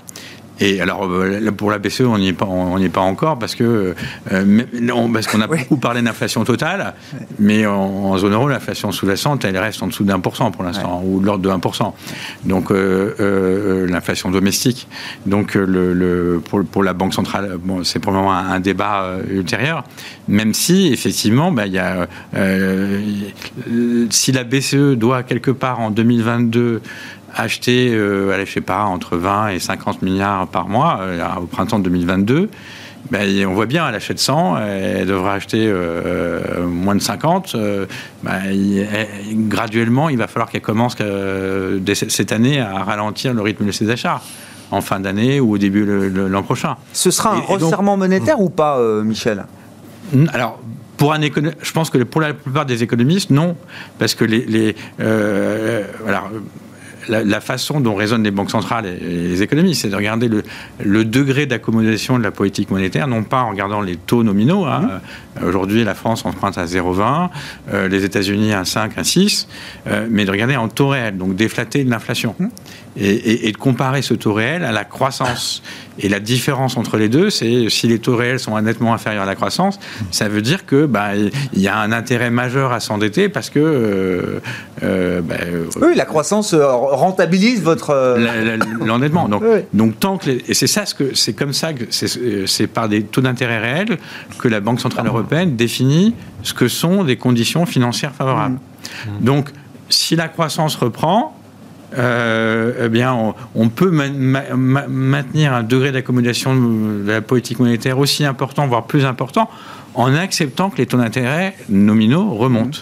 [0.60, 3.56] Et alors, euh, pour la BCE, on n'y est, pas, on, est pas encore parce
[3.56, 3.94] que
[4.32, 4.64] euh,
[5.14, 6.94] parce qu'on a beaucoup parlé d'inflation totale,
[7.40, 11.04] mais en, zone euro, l'inflation sous-jacente, elle reste en dessous d'un pour cent pour l'instant,
[11.06, 11.94] ou de l'ordre de 1%.
[12.46, 14.88] Donc, euh, l'inflation domestique.
[15.26, 16.42] Donc, le,
[16.72, 19.84] pour, la Banque centrale, bon, c'est probablement un, un, débat ultérieur,
[20.28, 22.08] même si, effectivement, bah, y a,
[24.10, 26.82] si la BCE doit quelque part en 2022
[27.42, 31.46] acheter, euh, allez, je sais pas, entre 20 et 50 milliards par mois euh, au
[31.46, 32.50] printemps 2022.
[33.12, 37.56] Ben, on voit bien, elle achète 100, elle devrait acheter euh, moins de 50.
[38.24, 38.42] Ben,
[39.48, 44.22] graduellement, il va falloir qu'elle commence cette année à ralentir le rythme de ses achats
[44.72, 46.76] en fin d'année ou au début de l'an prochain.
[46.92, 49.46] Ce sera un resserrement monétaire ou pas, Michel?
[50.34, 50.60] Alors,
[50.98, 53.56] pour un je pense que pour la plupart des économistes, non,
[54.00, 54.76] parce que les, les
[57.08, 61.46] la, façon dont raisonnent les banques centrales et, les économistes, c'est de regarder le, degré
[61.46, 64.66] d'accommodation de la politique monétaire, non pas en regardant les taux nominaux.
[64.66, 65.00] Hein.
[65.42, 65.46] Mmh.
[65.46, 67.30] Aujourd'hui, la France emprunte à 0,20,
[67.74, 69.48] euh, les États-Unis à 5, à 6,
[69.88, 72.36] euh, mais de regarder en taux réel, donc déflater de l'inflation.
[72.40, 72.48] Mmh.
[73.00, 75.62] Et, de comparer ce taux réel à la croissance
[76.00, 79.26] Et la différence entre les deux, c'est si les taux réels sont nettement inférieurs à
[79.26, 79.80] la croissance,
[80.12, 83.60] ça veut dire que bah, il y a un intérêt majeur à s'endetter parce que
[83.60, 84.40] euh,
[84.84, 85.36] euh, bah,
[85.82, 88.18] oui, la croissance rentabilise votre
[88.86, 89.30] l'endettement.
[89.30, 92.90] Donc, donc tant que et c'est ça ce que c'est comme ça que c'est par
[92.90, 93.98] des taux d'intérêt réels
[94.40, 98.58] que la Banque centrale européenne définit ce que sont des conditions financières favorables.
[99.06, 99.24] Mmh.
[99.24, 99.50] Donc
[99.90, 101.37] si la croissance reprend, euh,
[101.98, 108.86] eh bien, on, peut maintenir un degré d'accommodation de la politique monétaire aussi important, voire
[108.86, 109.50] plus important,
[109.96, 112.80] en acceptant que les taux d'intérêt nominaux remontent.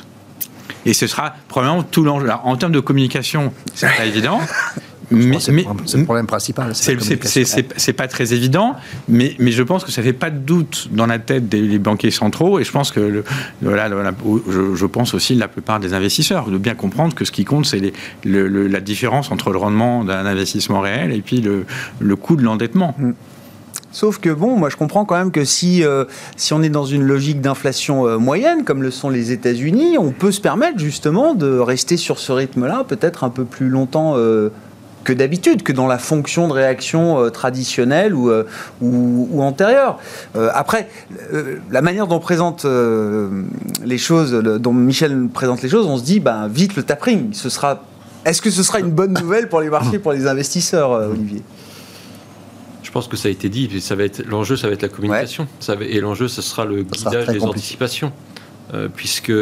[0.85, 2.29] Et ce sera probablement tout l'enjeu.
[2.43, 4.39] En termes de communication, c'est pas évident.
[5.11, 6.73] Mais, c'est le problème principal.
[6.73, 8.75] C'est pas très évident,
[9.07, 12.11] mais, mais je pense que ça fait pas de doute dans la tête des banquiers
[12.11, 13.23] centraux, et je pense que le,
[13.61, 13.89] voilà,
[14.49, 17.93] je, pense aussi la plupart des investisseurs de bien comprendre que ce qui compte, c'est
[18.23, 22.95] la différence entre le rendement d'un investissement réel et puis le, coût de l'endettement.
[22.97, 23.11] Mm.
[23.91, 26.03] Sauf que bon, moi je comprends quand même que si, euh,
[26.35, 30.11] si on est dans une logique d'inflation euh, moyenne, comme le sont les États-Unis, on
[30.11, 34.49] peut se permettre justement de rester sur ce rythme-là, peut-être un peu plus longtemps euh,
[35.05, 38.43] que d'habitude, que dans la fonction de réaction euh, traditionnelle ou, euh,
[38.81, 39.99] ou, antérieure.
[40.35, 40.89] Euh, après,
[41.71, 42.65] la manière dont présente
[43.85, 47.33] les choses, dont Michel présente les choses, on se dit, ben, vite le tapering.
[47.33, 47.83] Ce sera,
[48.25, 51.43] est-ce que ce sera une bonne nouvelle pour les marchés, pour les investisseurs, Olivier?
[52.81, 54.89] Je pense que ça a été dit, ça va être l'enjeu, ça va être la
[54.89, 58.11] communication, ça et l'enjeu, ce sera le guidage des anticipations,
[58.95, 59.33] puisque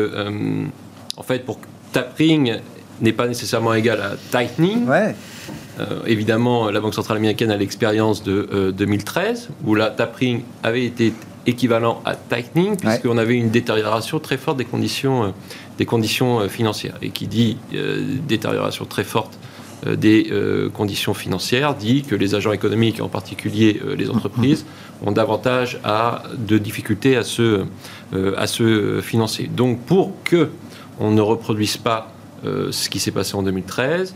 [1.15, 1.59] en fait, pour
[1.93, 2.59] tapering
[3.01, 4.87] n'est pas nécessairement égal à tightening.
[4.87, 5.15] Ouais.
[5.79, 10.85] Euh, évidemment, la Banque centrale américaine a l'expérience de 2013, euh, où la tapering avait
[10.85, 11.13] été
[11.45, 15.27] équivalent à tightening, puisqu'on avait une détérioration très forte des conditions, euh,
[15.77, 16.95] des conditions financières.
[17.01, 17.57] Et qui dit
[18.27, 19.37] détérioration très forte
[19.85, 20.31] des
[20.73, 24.65] conditions financières dit que les agents économiques, en particulier les entreprises,
[25.03, 27.65] ont davantage à, de difficultés à se,
[28.37, 29.49] à se financer.
[29.51, 30.49] Donc pour que
[30.99, 34.13] on ne reproduise pas ce qui s'est passé en 2013,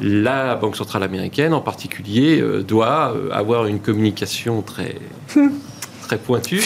[0.00, 4.96] la Banque centrale américaine en particulier euh, doit euh, avoir une communication très
[6.02, 6.60] très pointue,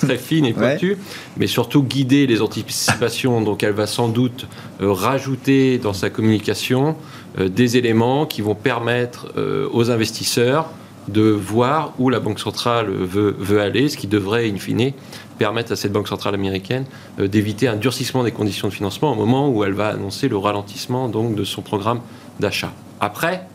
[0.00, 0.96] très fine et pointue,
[1.36, 3.40] mais surtout guider les anticipations.
[3.40, 4.46] Donc elle va sans doute
[4.80, 6.96] euh, rajouter dans sa communication
[7.38, 9.26] des éléments qui vont permettre
[9.72, 10.70] aux investisseurs
[11.08, 14.92] de voir où la Banque centrale veut, veut, aller, ce qui devrait, in fine,
[15.38, 16.84] permettre à cette Banque centrale américaine
[17.18, 21.08] d'éviter un durcissement des conditions de financement au moment où elle va annoncer le ralentissement
[21.08, 22.00] donc, de son programme
[22.40, 22.72] d'achat.
[23.00, 23.46] Après,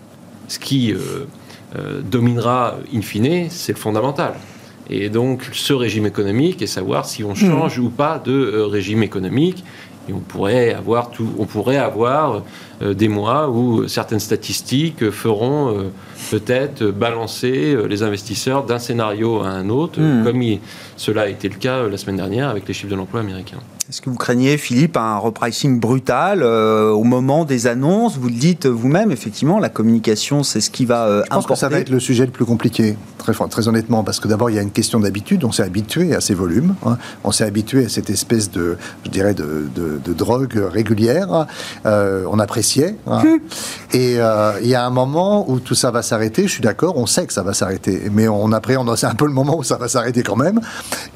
[0.47, 1.27] ce qui euh,
[1.77, 4.33] euh, dominera in fine, c'est le fondamental.
[4.89, 7.83] Et donc ce régime économique et savoir si on change mmh.
[7.83, 9.63] ou pas de euh, régime économique.
[10.09, 12.43] Et on pourrait avoir, tout, on pourrait avoir
[12.81, 15.91] des mois où certaines statistiques feront
[16.31, 20.23] peut-être balancer les investisseurs d'un scénario à un autre, mmh.
[20.23, 20.43] comme
[20.97, 23.57] cela a été le cas la semaine dernière avec les chiffres de l'emploi américain.
[23.89, 28.19] Est-ce que vous craignez, Philippe, un repricing brutal euh, au moment des annonces?
[28.19, 31.55] Vous le dites vous-même, effectivement, la communication, c'est ce qui va euh, Je pense que
[31.55, 34.57] ça va être le sujet le plus compliqué, très, très honnêtement, parce que d'abord, il
[34.57, 35.43] y a une question d'habitude.
[35.43, 36.75] On s'est habitué à ces volumes.
[36.85, 36.99] Hein.
[37.23, 41.47] On s'est habitué à cette espèce de, je dirais, de, de, drogue régulière.
[41.85, 42.95] Euh, on appréciait.
[43.07, 43.21] Hein.
[43.23, 43.39] Hum.
[43.93, 44.13] Et
[44.61, 46.43] il y a un moment où tout ça va s'arrêter.
[46.43, 48.03] Je suis d'accord, on sait que ça va s'arrêter.
[48.11, 50.61] Mais on appréhende, c'est un peu le moment où ça va s'arrêter quand même.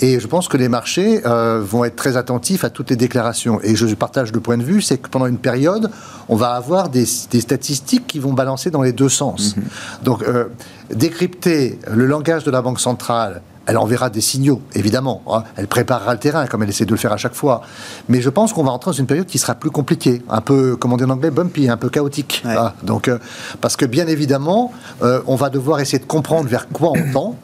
[0.02, 3.60] Et je pense que les marchés vont être très attentifs à toutes les déclarations.
[3.64, 5.90] Et je partage le point de vue, c'est que pendant une période,
[6.30, 9.56] on va avoir des, statistiques qui vont balancer dans les deux sens.
[10.04, 10.46] Donc, euh,
[10.94, 15.22] décrypter le langage de la Banque centrale, elle enverra des signaux, évidemment.
[15.28, 15.44] Hein.
[15.56, 17.62] Elle préparera le terrain, comme elle essaie de le faire à chaque fois.
[18.10, 20.76] Mais je pense qu'on va entrer dans une période qui sera plus compliquée, un peu,
[20.76, 22.44] comme on dit en anglais, bumpy, un peu chaotique.
[22.46, 22.74] Hein.
[22.84, 23.20] Donc, euh,
[23.62, 27.36] parce que bien évidemment, euh, on va devoir essayer de comprendre vers quoi on tend,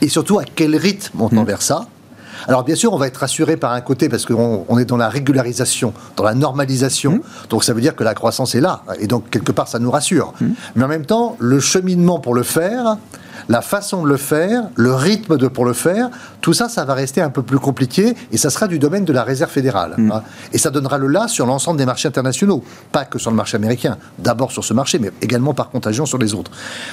[0.00, 1.46] et surtout à quel rythme on tend mhm.
[1.46, 1.86] vers ça.
[2.46, 5.08] Alors bien sûr, on va être rassuré par un côté parce qu'on est dans la
[5.08, 7.12] régularisation, dans la normalisation.
[7.12, 7.48] Mmh.
[7.48, 8.82] Donc ça veut dire que la croissance est là.
[9.00, 10.34] Et donc quelque part, ça nous rassure.
[10.40, 10.46] Mmh.
[10.76, 12.98] Mais en même temps, le cheminement pour le faire,
[13.48, 16.94] la façon de le faire, le rythme de, pour le faire, tout ça, ça va
[16.94, 19.94] rester un peu plus compliqué et ça sera du domaine de la réserve fédérale.
[19.96, 20.12] Mm.
[20.12, 20.22] Hein.
[20.52, 23.56] Et ça donnera le là sur l'ensemble des marchés internationaux, pas que sur le marché
[23.56, 26.50] américain, d'abord sur ce marché, mais également par contagion sur les autres.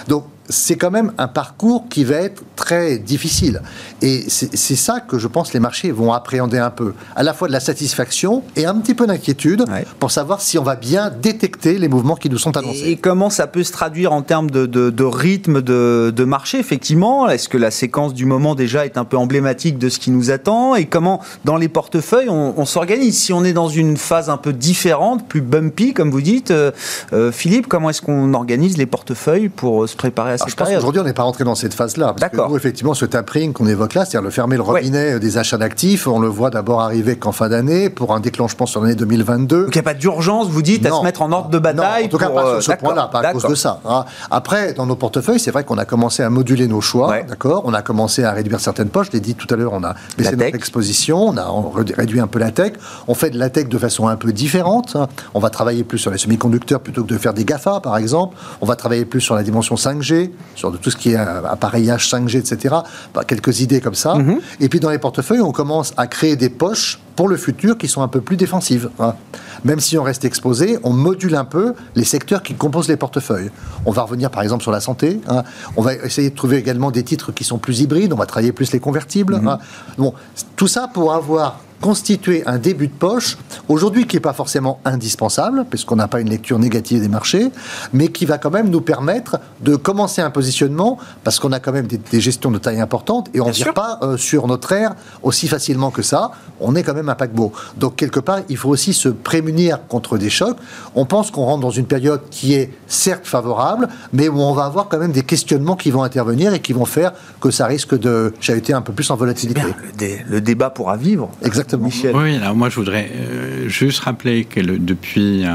[0.07, 3.61] Donc c'est quand même un parcours qui va être très difficile.
[4.01, 6.93] Et c'est ça que je pense les marchés vont appréhender un peu.
[7.15, 9.65] À la fois de la satisfaction et un petit peu d'inquiétude
[9.99, 12.89] pour savoir si on va bien détecter les mouvements qui nous sont annoncés.
[12.89, 17.29] Et comment ça peut se traduire en termes de, de rythme de, de marché, effectivement?
[17.29, 20.31] Est-ce que la séquence du moment déjà est un peu emblématique de ce qui nous
[20.31, 20.75] attend?
[20.75, 23.17] Et comment, dans les portefeuilles, on, s'organise?
[23.17, 26.71] Si on est dans une phase un peu différente, plus bumpy, comme vous dites, euh,
[27.13, 30.69] euh, Philippe, comment est-ce qu'on organise les portefeuilles pour se préparer à Alors, je pense
[30.69, 32.15] qu'aujourd'hui, on n'est pas rentré dans cette phase-là.
[32.19, 32.49] D'accord.
[32.49, 36.07] nous, effectivement, ce tapering qu'on évoque là, c'est-à-dire le fermer le robinet des achats d'actifs,
[36.07, 39.65] on le voit d'abord arriver qu'en fin d'année pour un déclenchement sur l'année 2022.
[39.65, 42.03] Donc il n'y a pas d'urgence, vous dites, à se mettre en ordre de bataille
[42.03, 43.55] Non, en tout cas, pour, pas euh, sur ce d'accord, point-là, pas à cause de
[43.55, 43.79] ça.
[43.87, 44.05] hein.
[44.29, 47.25] Après, dans nos portefeuilles, c'est vrai qu'on a commencé à moduler nos choix, Ouais.
[47.27, 49.07] d'accord On a commencé à réduire certaines poches.
[49.07, 51.43] Je l'ai dit tout à l'heure, on a baissé notre exposition, on a
[51.75, 52.73] ré- réduit un peu la tech.
[53.07, 54.95] On fait de la tech de façon un peu différente.
[54.95, 55.07] hein.
[55.33, 58.35] On va travailler plus sur les semi-conducteurs plutôt que de faire des GAFA, par exemple.
[58.61, 61.45] On va travailler plus sur la dimension 5G, sur de tout ce qui est euh,
[61.45, 62.75] appareillage 5G, etc.
[63.13, 64.15] Bah, quelques idées comme ça.
[64.15, 64.39] Mhm.
[64.59, 67.87] Et puis dans les portefeuilles, on commence à créer des poches pour le futur qui
[67.87, 68.89] sont un peu plus défensives.
[68.99, 69.15] hein.
[69.63, 73.51] Même si on reste exposé, on module un peu les secteurs qui composent les portefeuilles.
[73.85, 75.21] On va revenir par exemple sur la santé.
[75.27, 75.43] hein.
[75.77, 78.13] On va essayer de trouver également des titres qui sont plus hybrides.
[78.13, 79.35] On va travailler plus les convertibles.
[79.47, 79.59] hein.
[79.97, 80.13] Bon,
[80.55, 85.65] tout ça pour avoir constitué un début de poche, aujourd'hui qui n'est pas forcément indispensable,
[85.67, 87.51] puisqu'on n'a pas une lecture négative des marchés,
[87.91, 91.71] mais qui va quand même nous permettre de commencer un positionnement, parce qu'on a quand
[91.71, 94.71] même des, des gestions de taille importante, et on ne vire pas euh, sur notre
[94.73, 94.93] air
[95.23, 96.29] aussi facilement que ça.
[96.59, 97.51] On est quand même un paquebot.
[97.77, 100.57] Donc quelque part, il faut aussi se prémunir contre des chocs.
[100.95, 104.65] On pense qu'on rentre dans une période qui est certes favorable, mais où on va
[104.65, 107.97] avoir quand même des questionnements qui vont intervenir et qui vont faire que ça risque
[107.97, 109.61] de chahuter un peu plus en volatilité.
[109.61, 111.29] Bien, le, dé- le débat pourra vivre.
[111.43, 111.85] Exactement.
[111.85, 112.15] Michel.
[112.15, 115.49] Oui, alors moi je voudrais euh, juste rappeler que le- depuis euh,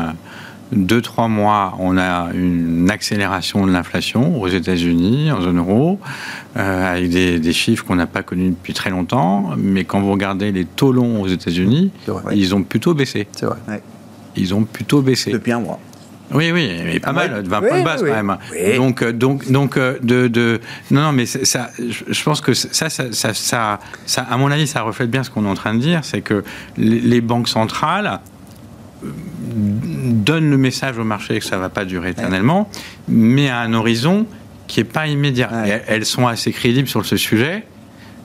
[0.73, 6.01] deux, trois mois, on a une accélération de l'inflation aux États-Unis, en zone euro,
[6.57, 9.51] euh, avec des, des chiffres qu'on n'a pas connus depuis très longtemps.
[9.57, 11.93] Mais quand vous regardez les taux longs aux États-Unis,
[12.33, 13.29] ils ont plutôt baissé.
[13.33, 13.59] C'est vrai.
[14.37, 15.31] Ils ont plutôt baissé.
[15.31, 15.79] Depuis un mois.
[16.35, 17.43] Oui, oui, mais pas Ah mal, ouais.
[17.45, 18.37] de 20 Oui, points de base oui, quand même.
[18.53, 18.77] oui.
[18.77, 20.61] Donc, euh, donc, donc, euh, de, de,
[20.91, 24.67] non, non, mais ça, je pense que ça, ça, ça, ça, ça, à mon avis,
[24.67, 26.43] ça reflète bien ce qu'on est en train de dire, c'est que
[26.77, 28.19] les, les banques centrales
[29.55, 32.69] donnent le message au marché que ça va pas durer éternellement,
[33.09, 34.27] mais à un horizon
[34.67, 35.51] qui est pas immédiat.
[35.53, 35.83] Ouais.
[35.87, 37.65] Elles sont assez crédibles sur ce sujet.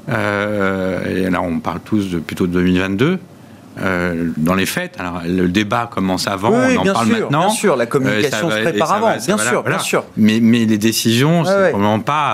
[0.09, 3.19] Euh, et là, on parle tous de plutôt de 2022.
[3.81, 7.19] euh, dans les faits, alors le débat commence avant, Oui, on en bien parle sûr,
[7.21, 7.39] maintenant.
[7.47, 9.77] bien sûr, la Euh, communication se prépare avant, va- bien va- sûr, voilà.
[9.77, 10.03] bien sûr.
[10.17, 12.27] Mais, mais les décisions, c'est Ouais, probablement pas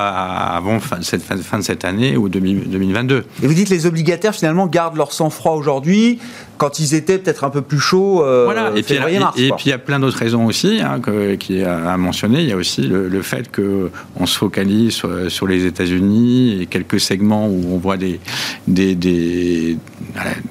[0.55, 3.23] avant fin, cette, fin, fin de cette année ou 2000 2022.
[3.43, 6.17] Et vous dites les obligataires finalement gardent leur sang-froid aujourd'hui
[6.58, 8.70] quand ils étaient peut-être un peu plus chauds euh, voilà.
[8.70, 9.38] Et puis, février, et- mars.
[9.39, 9.58] et quoi.
[9.58, 12.41] puis il y a plein d'autres raisons aussi hein, que- qui a à mentionner.
[12.41, 13.89] Il y a aussi le, le fait que
[14.20, 18.20] on se focalise sur, sur les États-Unis et quelques segments où on voit des
[18.68, 19.78] des, des-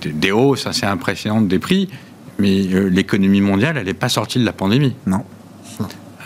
[0.05, 1.89] des hausses assez impressionnantes des prix.
[2.39, 4.95] Mais euh, l'économie mondiale, elle n'est pas sortie de la pandémie.
[5.07, 5.23] Non.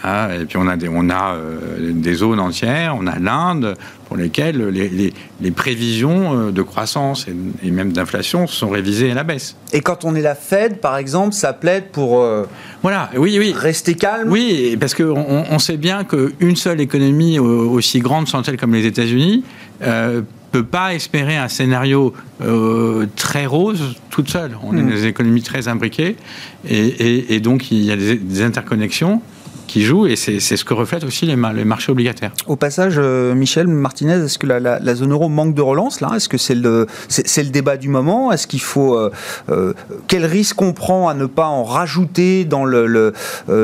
[0.03, 3.75] Ah, et puis on a des, on a euh, des zones entières, on a l'Inde,
[4.09, 7.35] pour lesquelles les, les- les prévisions euh, de croissance et,
[7.67, 9.57] et même d'inflation sont révisées à la baisse.
[9.73, 12.45] Et quand on est la Fed, par exemple, ça plaide pour euh,
[12.83, 13.53] Voilà, oui, oui.
[13.57, 14.31] rester calme?
[14.33, 18.87] Oui, parce qu'on on, on sait bien qu'une seule économie aussi grande soit-elle comme les
[18.87, 19.45] États-Unis
[19.83, 24.57] euh, peut pas espérer un scénario euh, très rose toute seule.
[24.65, 24.89] On est Mm.
[24.89, 26.17] dans des économies très imbriquées
[26.69, 29.23] et, et- et donc il y a des, des interconnexions
[29.71, 32.33] qui jouent et c'est ce que reflètent aussi les, les marchés obligataires.
[32.49, 36.01] Au passage, euh, Michel Martinez, est-ce que la, la- la zone euro manque de relance
[36.01, 36.11] là?
[36.17, 38.33] Est-ce que c'est le, c'est, le débat du moment?
[38.33, 39.11] Est-ce qu'il faut euh,
[39.49, 39.73] euh,
[40.09, 43.13] quel risque on prend à ne pas en rajouter dans le, le,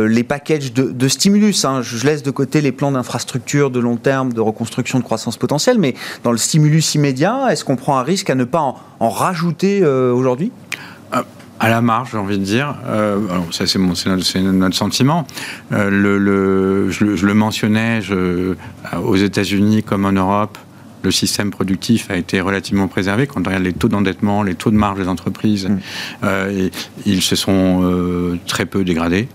[0.07, 1.83] les packages de, de stimulus hein?
[1.83, 5.79] Je laisse de côté les plans d'infrastructure de long terme, de reconstruction de croissance potentielle,
[5.79, 9.11] mais dans le stimulus immédiat, est-ce qu'on prend un risque à ne pas en, en
[9.11, 10.53] rajouter aujourd'hui?
[11.59, 12.75] À la marge, j'ai envie de dire.
[12.87, 15.27] Euh, alors ça, c'est, mon- c'est notre, c'est notre sentiment.
[15.73, 18.55] Euh, le, le- je, le- je le mentionnais, je-
[19.03, 20.59] aux États-Unis comme en Europe,
[21.03, 23.27] le système productif a été relativement préservé.
[23.27, 25.69] Quand on regarde les taux d'endettement, les taux de marge des entreprises,
[26.25, 26.71] euh, et-
[27.07, 29.29] ils se sont euh, très peu dégradés.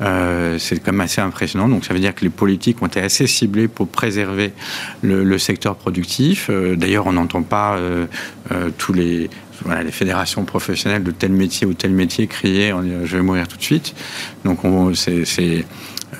[0.00, 1.68] Euh, c'est quand même assez impressionnant.
[1.68, 4.52] Donc ça veut dire que les politiques ont été assez ciblées pour préserver
[5.02, 6.46] le, le secteur productif.
[6.50, 8.06] Euh, D'ailleurs, on n'entend pas euh,
[8.52, 9.28] euh, tous les
[9.64, 12.28] voilà, les fédérations professionnelles de tel métier ou tel métier
[12.82, 13.94] disant, je vais mourir tout de suite.
[14.44, 15.64] Donc on, c'est, c'est,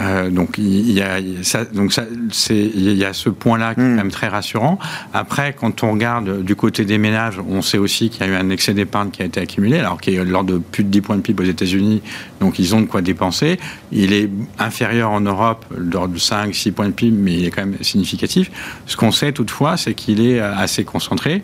[0.00, 3.80] euh, donc il y a ça, donc ça, c'est il y a ce point-là qui
[3.80, 3.90] est Mm.
[3.90, 4.78] quand même très rassurant.
[5.12, 8.36] Après, quand on regarde du côté des ménages, on sait aussi qu'il y a eu
[8.36, 11.00] un excès d'épargne qui a été accumulé, alors qui est lors de plus de 10
[11.00, 12.02] points de PIB aux États-Unis,
[12.40, 13.58] donc ils ont de quoi dépenser.
[13.92, 17.66] Il est inférieur en Europe, lors de 5-6 points de PIB, mais il est quand
[17.66, 18.50] même significatif.
[18.86, 21.42] Ce qu'on sait toutefois, c'est qu'il est euh, assez concentré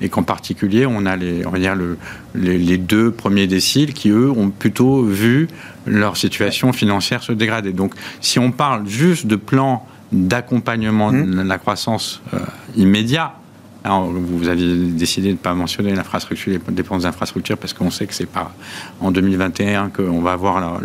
[0.00, 1.96] et qu'en particulier, on a les, on va dire le,
[2.34, 5.48] les, les deux premiers déciles qui, eux, ont plutôt vu
[5.86, 7.72] leur situation financière se dégrader.
[7.72, 11.42] Donc, si on parle juste de plan d'accompagnement Mmh.
[11.42, 12.38] de la croissance euh,
[12.76, 13.34] immédiat,
[13.86, 18.06] Alors, vous avez décidé de ne pas mentionner l'infrastructure, les dépenses d'infrastructure, parce qu'on sait
[18.06, 18.50] que c'est pas
[19.02, 20.80] en 2021 qu'on va avoir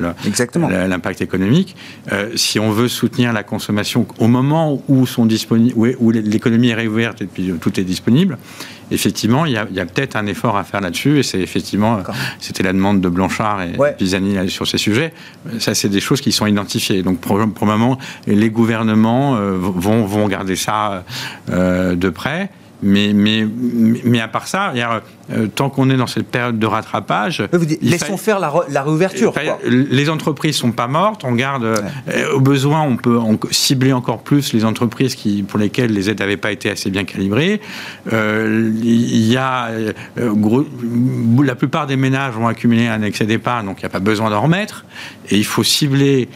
[0.68, 1.78] l'impact économique.
[2.12, 6.76] Euh, si on veut soutenir la consommation au moment où, sont disponibles, où l'économie est
[6.76, 8.38] réouverte et puis tout est disponible,
[8.92, 12.00] effectivement, il y a, peut-être un effort à faire là-dessus, et c'est effectivement,
[12.40, 15.14] c'était la demande de Blanchard et Pisani sur ces sujets.
[15.60, 17.04] Ça, c'est des choses qui sont identifiées.
[17.04, 21.04] Donc, probablement, les gouvernements euh, vont, vont garder ça
[21.50, 22.50] euh, de près.
[22.82, 23.46] Mais, mais,
[24.06, 24.74] mais à part ça,
[25.32, 27.44] euh, tant qu'on est dans cette période de rattrapage.
[27.52, 29.34] Vous laissons faire la, réouverture.
[29.66, 31.24] Les entreprises sont pas mortes.
[31.24, 33.20] On garde, euh, au besoin, on peut
[33.52, 37.04] cibler encore plus les entreprises qui, pour lesquelles les aides n'avaient pas été assez bien
[37.04, 37.62] calibrées.
[38.12, 39.70] Euh, il y a
[40.16, 44.30] la plupart des ménages vont accumuler un excès d'épargne, donc il n'y a pas besoin
[44.30, 44.86] d'en remettre.
[45.30, 46.28] Et il faut cibler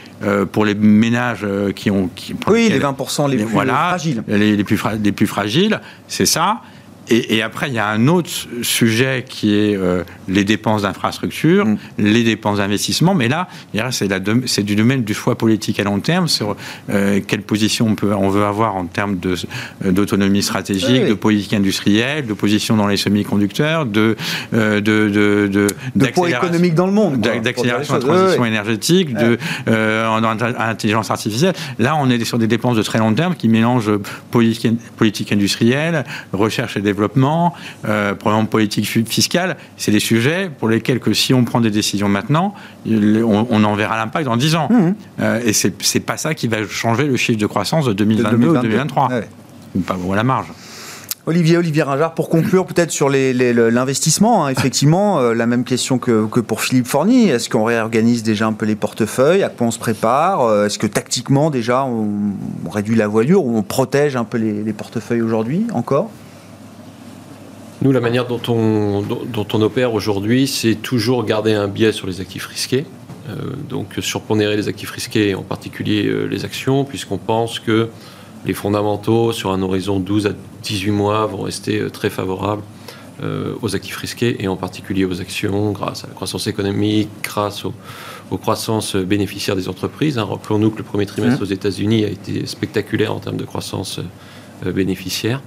[0.52, 2.10] pour les ménages qui ont.
[2.48, 4.24] oui, les 20% les, plus fragiles.
[4.28, 6.62] Les, plus, les plus fragiles, c'est ça.
[7.10, 8.30] Et, après, il y a un autre
[8.62, 11.78] sujet qui est euh, les dépenses d'infrastructure, mm.
[11.98, 13.14] les dépenses d'investissement.
[13.14, 13.48] Mais là,
[13.92, 16.56] c'est du domaine du choix politique à long terme sur
[16.90, 21.54] euh, quelle position on, peut, on veut avoir en termes euh, d'autonomie stratégique, de politique
[21.54, 24.16] industrielle, de position dans les semi-conducteurs, de,
[24.54, 25.50] de, de,
[25.96, 27.20] de, poids économique dans le monde.
[27.20, 29.38] D'accélération de la transition énergétique, de
[30.58, 31.54] intelligence artificielle.
[31.80, 33.92] Là, on est sur des dépenses de très long terme qui mélangent
[34.32, 37.54] politique, politique industrielle, recherche et développement développement,
[37.88, 42.10] euh, probablement politique fiscale, c'est des sujets pour lesquels que si on prend des décisions
[42.10, 42.54] maintenant,
[42.86, 44.68] on, en verra l'impact dans 10 ans.
[44.70, 44.94] Mmh.
[45.20, 48.48] Euh, et c'est n'est pas ça qui va changer le chiffre de croissance de 2022
[48.48, 49.10] ou 2023.
[49.76, 50.48] Ou, pas, ou à la marge.
[51.26, 56.26] Olivier, Olivier Ringard, pour conclure peut-être sur l'investissement, hein, effectivement, euh, la même question que,
[56.26, 57.30] pour Philippe Forny.
[57.30, 59.42] Est-ce qu'on réorganise déjà un peu les portefeuilles?
[59.42, 60.42] À quoi on se prépare?
[60.42, 62.34] Euh, Est-ce que tactiquement déjà on,
[62.70, 66.10] réduit la voilure ou on protège un peu les portefeuilles aujourd'hui encore?
[67.84, 72.08] Nous, la manière dont on, dont, on opère aujourd'hui, c'est toujours garder un biais sur
[72.08, 72.86] les actifs risqués.
[73.30, 73.36] Euh,
[73.70, 77.90] donc surpondérer les actifs risqués, en particulier euh, les actions, puisqu'on pense que
[78.46, 80.32] les fondamentaux sur un horizon 12 à
[80.64, 82.64] 18 mois vont rester euh, très favorables
[83.62, 87.74] aux actifs risqués et en particulier aux actions grâce à la croissance économique, grâce aux,
[88.38, 90.18] croissances bénéficiaires des entreprises.
[90.18, 91.44] Hein, rappelons-nous que le premier trimestre mmh.
[91.44, 94.02] aux États-Unis a été spectaculaire en termes de croissance
[94.66, 95.42] bénéficiaire.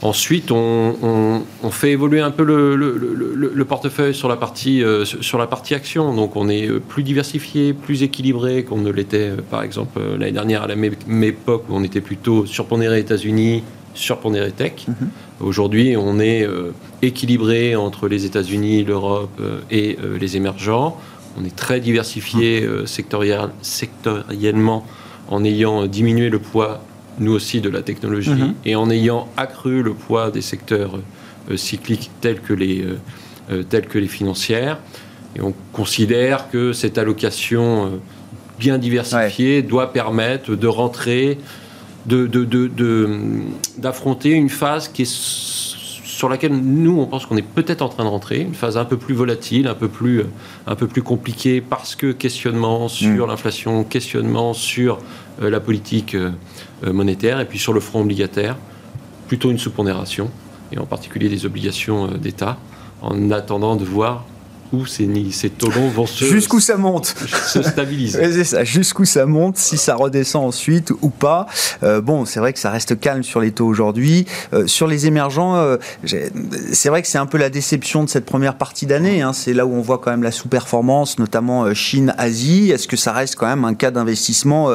[0.00, 5.74] Ensuite, on, fait évoluer un peu le, portefeuille sur la, partie, euh, sur la partie
[5.74, 6.14] action.
[6.14, 10.32] Donc, on est euh, plus diversifié, plus équilibré qu'on ne l'était, euh, par exemple, l'année
[10.32, 14.86] dernière à la même époque où on était plutôt surpondéré États-Unis, surpondéré tech.
[14.86, 14.94] Mhm.
[15.40, 16.46] Aujourd'hui, on est
[17.02, 19.40] équilibré entre les États-Unis, l'Europe
[19.70, 20.96] et les émergents.
[21.40, 24.84] On est très diversifié sectoriellement
[25.28, 26.80] en ayant diminué le poids
[27.20, 28.54] nous aussi, de la technologie, mhm.
[28.64, 30.98] et en ayant accru le poids des secteurs
[31.50, 32.98] euh, cycliques tels que, les, euh,
[33.50, 34.78] euh, tels que les financières.
[35.36, 38.00] Et on considère que cette allocation
[38.58, 41.38] bien diversifiée doit permettre de rentrer,
[42.06, 45.78] d'affronter de, de, une phase qui est
[46.18, 48.84] sur laquelle nous, on pense qu'on est peut-être en train de rentrer, une phase un
[48.84, 50.24] peu plus volatile, un peu plus,
[50.66, 53.30] un peu plus compliquée, parce que questionnement sur mm.
[53.30, 54.98] l'inflation, questionnement sur
[55.40, 56.30] la politique euh,
[56.84, 58.56] monétaire, et puis sur le front obligataire,
[59.26, 60.30] plutôt une sous-pondération,
[60.72, 62.58] et en particulier des obligations euh, d'État,
[63.02, 64.24] en attendant de voir
[64.72, 67.14] où ces, ces taux longs vont se jusqu'où ça monte
[67.46, 68.64] se stabiliser c'est ça.
[68.64, 71.46] Jusqu'où ça monte si ça redescend ensuite ou pas.
[71.82, 74.26] Euh, bon c'est vrai que ça reste calme sur les taux aujourd'hui.
[74.52, 78.26] Euh, sur les émergents euh, c'est vrai que c'est un peu la déception de cette
[78.26, 79.32] première partie d'année hein.
[79.32, 82.70] c'est là où on voit quand même la sous-performance notamment Chine Asie.
[82.70, 84.70] Est-ce que ça reste quand même un cas d'investissement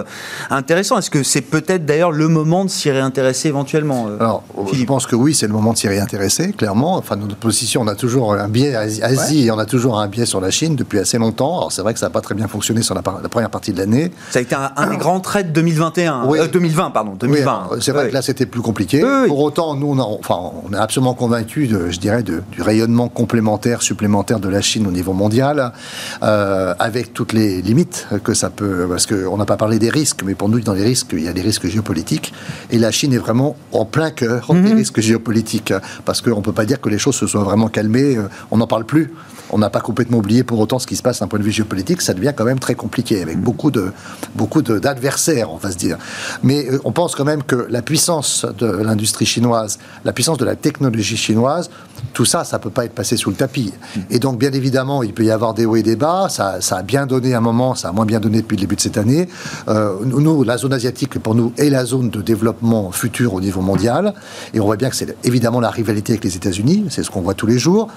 [0.50, 0.98] intéressant?
[0.98, 5.16] Est-ce que c'est peut-être d'ailleurs le moment de s'y réintéresser éventuellement alors je pense que
[5.16, 6.96] oui c'est le moment de s'y réintéresser clairement.
[6.96, 10.26] Enfin notre position on a toujours un biais Asie et on a toujours un biais
[10.26, 11.58] sur la Chine depuis assez longtemps.
[11.58, 13.78] Alors c'est vrai que ça n'a pas très bien fonctionné sur la, première partie de
[13.78, 14.12] l'année.
[14.32, 17.70] Ça a été un, des grands traits de 2021, 2020 pardon, 2020.
[17.82, 19.04] c'est vrai que là c'était plus compliqué.
[19.28, 23.82] Pour autant, nous on, enfin, on est absolument convaincus, de, je dirais, du rayonnement complémentaire,
[23.82, 25.74] supplémentaire de la Chine au niveau mondial,
[26.22, 30.22] euh, avec toutes les limites que ça peut, parce qu'on n'a pas parlé des risques,
[30.26, 32.34] mais pour nous dans les risques, il y a des risques géopolitiques,
[32.72, 34.78] et la Chine est vraiment en plein cœur des mhm.
[34.78, 35.74] risques géopolitiques,
[36.06, 38.18] parce qu'on ne peut pas dire que les choses se soient vraiment calmées.
[38.52, 39.14] On n'en parle plus.
[39.50, 41.52] On n'a pas complètement oublier pour autant ce qui se passe d'un point de vue
[41.52, 43.92] géopolitique, ça devient quand même très compliqué, avec beaucoup de
[44.36, 45.98] beaucoup d'adversaires, on va se dire.
[46.44, 50.46] Mais euh, on pense quand même que la puissance de l'industrie chinoise, la puissance de
[50.46, 51.70] la technologie chinoise,
[52.14, 53.74] tout ça, ça peut pas être passé sous le tapis.
[54.12, 56.28] Et donc, bien évidemment, il peut y avoir des hauts et des bas.
[56.30, 58.76] Ça, ça a bien donné un moment, ça a moins bien donné depuis le début
[58.76, 59.28] de cette année.
[59.68, 63.62] Euh, nous, la zone asiatique, pour nous, est la zone de développement futur au niveau
[63.62, 64.14] mondial.
[64.54, 67.22] Et on voit bien que c'est évidemment la rivalité avec les États-Unis, c'est ce qu'on
[67.22, 67.88] voit tous les jours.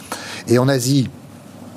[0.48, 1.10] Et en Asie,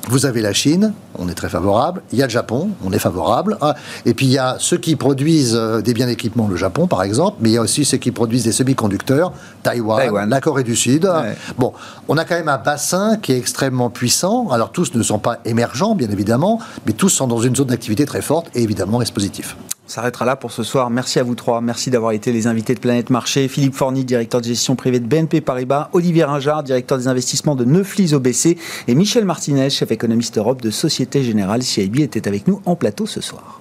[0.08, 2.02] vous avez la Chine, on est très favorable.
[2.12, 3.58] Il y a le Japon, on est favorable.
[3.62, 3.76] Ah,
[4.06, 7.04] et puis il y a ceux qui produisent euh, des biens d'équipement, le Japon par
[7.04, 9.32] exemple, mais il y a aussi ceux qui produisent des semi-conducteurs,
[9.64, 11.10] Taïwan, la Corée du Sud.
[11.58, 11.74] Bon,
[12.08, 14.50] on a quand même un bassin qui est extrêmement puissant.
[14.50, 18.06] Alors tous ne sont pas émergents, bien évidemment, mais tous sont dans une zone d'activité
[18.06, 19.56] très forte et évidemment expositif
[19.90, 20.90] s'arrêtera là pour ce soir.
[20.90, 21.62] Merci à vous trois.
[21.62, 23.48] Merci d'avoir été les invités de Planète Marché.
[23.48, 25.90] Philippe Forny, directeur de gestion privée de BNP Paribas.
[25.94, 28.58] Olivier Ringard, directeur des investissements de Neuflis OBC.
[28.88, 31.64] Et Michel Martinez, chef économiste Europe de Société Générale.
[31.64, 33.60] CIB était avec nous en plateau ce soir.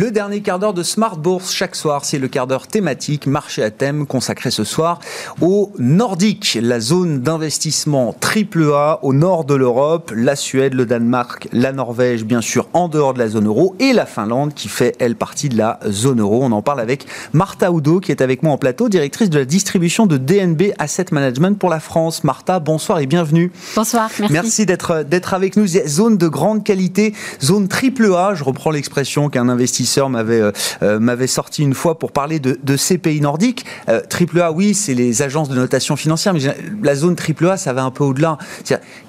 [0.00, 3.62] Le dernier quart d'heure de Smart Bourse chaque soir, c'est le quart d'heure thématique, marché
[3.62, 4.98] à thème, consacré ce soir
[5.42, 11.48] au Nordique, la zone d'investissement triple A au nord de l'Europe, la Suède, le Danemark,
[11.52, 14.96] la Norvège, bien sûr, en dehors de la zone euro, et la Finlande qui fait,
[15.00, 16.40] elle, partie de la zone euro.
[16.44, 19.44] On en parle avec Martha Oudo, qui est avec moi en plateau, directrice de la
[19.44, 22.24] distribution de DNB Asset Management pour la France.
[22.24, 23.52] Martha, bonsoir et bienvenue.
[23.76, 24.32] Bonsoir, merci.
[24.32, 25.66] Merci d'être, d'être avec nous.
[25.66, 30.98] Zone de grande qualité, zone triple A, je reprends l'expression qu'un investisseur m'avait euh, euh,
[31.00, 33.64] m'avait sorti une fois pour parler de, ces pays nordiques.
[33.88, 36.40] Euh, triple A, oui, c'est les agences de notation financière, mais
[36.82, 38.38] la zone triple A, ça va un peu au-delà.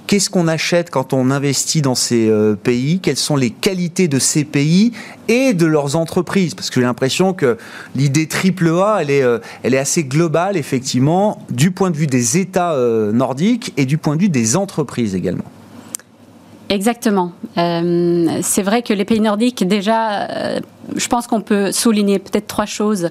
[0.07, 2.29] Qu'est-ce qu'on achète quand on investit dans ces
[2.63, 2.99] pays?
[2.99, 4.91] Quelles sont les qualités de ces pays
[5.29, 6.53] et de leurs entreprises?
[6.53, 7.57] Parce que j'ai l'impression que
[7.95, 9.23] l'idée triple A, elle est,
[9.63, 12.75] elle est assez globale, effectivement, du point de vue des États
[13.13, 15.45] nordiques et du point de vue des entreprises également.
[16.72, 17.34] Exactement.
[17.57, 20.59] Euh, c'est vrai que les pays nordiques, déjà, euh,
[20.95, 23.09] je pense qu'on peut souligner peut-être trois choses.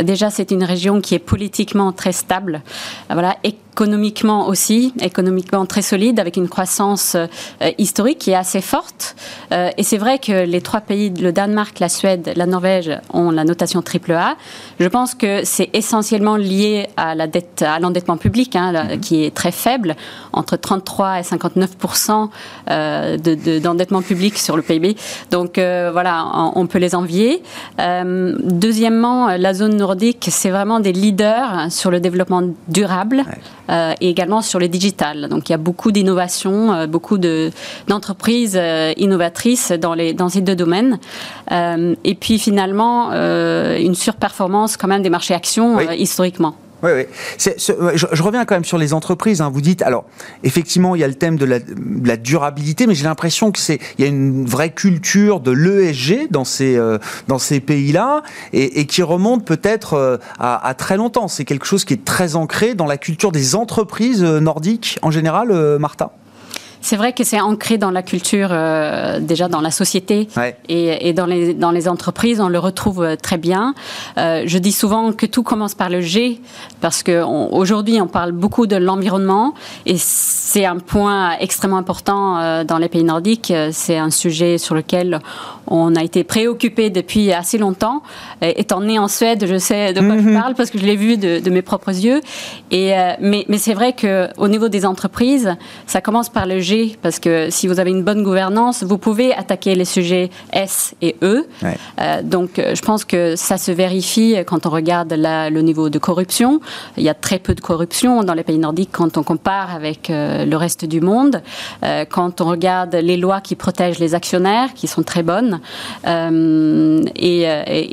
[0.00, 2.62] Déjà, c'est une région qui est politiquement très stable,
[3.10, 3.36] voilà,
[3.80, 7.26] économiquement aussi, économiquement très solide, avec une croissance euh,
[7.78, 9.16] historique qui est assez forte.
[9.52, 13.30] Euh, et c'est vrai que les trois pays, le Danemark, la Suède, la Norvège, ont
[13.30, 14.36] la notation triple A.
[14.80, 19.00] Je pense que c'est essentiellement lié à la dette, à l'endettement public, hein, mhm.
[19.00, 19.96] qui est très faible,
[20.32, 22.28] entre 33 et 59%
[22.70, 23.16] euh,
[23.60, 24.96] d'endettement public sur le PIB.
[25.30, 27.09] Donc voilà, on peut les envier
[27.78, 33.24] euh, deuxièmement, la zone nordique, c'est vraiment des leaders sur le développement durable
[33.70, 35.28] euh, et également sur le digital.
[35.28, 38.60] Donc il y a beaucoup d'innovations, euh, beaucoup d'entreprises
[38.96, 40.98] innovatrices dans, les, dans ces deux domaines.
[41.50, 46.54] et puis finalement, une surperformance quand même des marchés actions historiquement.
[46.82, 47.04] Oui, oui.
[47.38, 49.40] je, reviens quand même sur les entreprises.
[49.40, 49.50] Hein.
[49.52, 50.04] Vous dites, alors,
[50.42, 54.04] effectivement, il y a le thème de la, durabilité, mais j'ai l'impression que c'est, il
[54.04, 58.22] y a une vraie culture de l'ESG dans ces euh, dans ces pays-là
[58.52, 61.28] et, qui remonte peut-être euh, à, très longtemps.
[61.28, 65.10] C'est quelque chose qui est très ancré dans la culture des entreprises euh, nordiques en
[65.10, 66.12] général, Martha?
[66.82, 70.28] C'est vrai que c'est ancré dans la culture, euh, déjà dans la société
[70.68, 73.74] et, et, dans, les, dans les entreprises, on le retrouve euh, très bien.
[74.16, 76.40] Euh, je dis souvent que tout commence par le G,
[76.80, 79.54] parce qu'aujourd'hui on, on, parle beaucoup de l'environnement
[79.84, 83.52] et c'est un point extrêmement important euh, dans les pays nordiques.
[83.72, 85.20] C'est un sujet sur lequel
[85.66, 88.02] on a été préoccupé depuis assez longtemps.
[88.40, 90.34] étant né en Suède, je sais de quoi je mhm.
[90.34, 92.20] parle parce que je l'ai vu de, de, mes propres yeux.
[92.70, 95.54] Et, mais mais c'est vrai qu'au niveau des entreprises,
[95.86, 96.69] ça commence par le G
[97.02, 101.16] parce que si vous avez une bonne gouvernance, vous pouvez attaquer les sujets S et
[101.22, 101.46] E.
[101.98, 105.98] Euh, donc, euh, je pense que ça se vérifie quand on regarde le niveau de
[105.98, 106.60] corruption.
[106.96, 110.10] Il y a très peu de corruption dans les pays nordiques quand on compare avec
[110.10, 111.42] euh, le reste du monde.
[112.10, 115.60] quand on regarde les lois qui protègent les actionnaires, qui sont très bonnes.
[116.06, 117.46] Et,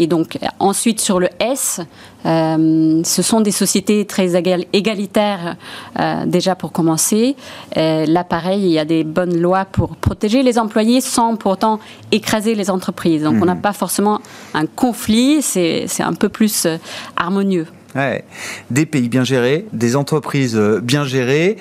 [0.04, 1.82] et, donc, ensuite, sur le S,
[2.26, 4.36] euh, ce sont des sociétés très
[4.74, 5.56] égalitaires
[6.00, 7.36] euh, déjà pour commencer.
[7.78, 11.52] Euh, là, pareil, il y a des bonnes lois pour protéger les employés sans pour
[11.52, 11.80] autant
[12.12, 13.24] écraser les entreprises.
[13.24, 13.62] Donc, on n'a mhm.
[13.62, 14.22] pas forcément
[14.54, 16.68] un conflit, c'est un peu plus
[17.16, 17.68] harmonieux.
[18.70, 21.58] Des pays bien gérés, des entreprises bien gérées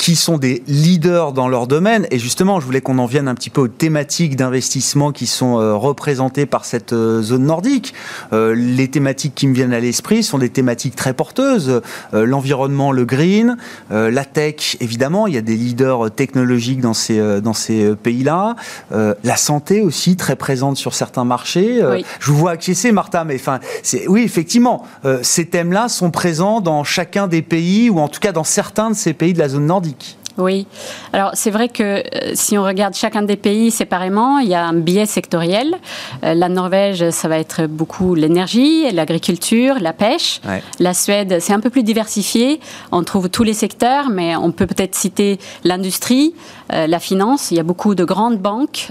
[0.00, 2.06] qui sont des leaders dans leur domaine.
[2.10, 5.78] Et justement, je voulais qu'on en vienne un petit peu aux thématiques d'investissement qui sont
[5.78, 7.92] représentées par cette zone nordique.
[8.32, 11.82] les thématiques qui me viennent à l'esprit sont des thématiques très porteuses.
[12.14, 13.58] L'environnement, le green,
[13.90, 18.56] la tech, évidemment, il y a des leaders technologiques dans ces, dans ces pays-là.
[18.90, 21.82] la santé aussi, très présente sur certains marchés.
[22.20, 23.60] Je vous vois acquiescer, Martha, mais enfin,
[24.08, 24.86] oui, effectivement,
[25.20, 28.96] ces thèmes-là sont présents dans chacun des pays, ou en tout cas dans certains de
[28.96, 29.89] ces pays de la zone nordique.
[30.38, 30.66] Oui.
[31.12, 32.02] Alors, c'est vrai que euh,
[32.34, 35.76] si on regarde chacun des pays séparément, il y a un biais sectoriel.
[36.24, 40.40] Euh, la Norvège, ça va être beaucoup l'énergie, l'agriculture, la pêche.
[40.78, 42.60] La Suède, c'est un peu plus diversifié.
[42.92, 46.34] On trouve tous les secteurs, mais on peut peut-être citer l'industrie,
[46.72, 47.50] euh, la finance.
[47.50, 48.88] Il y a beaucoup de grandes banques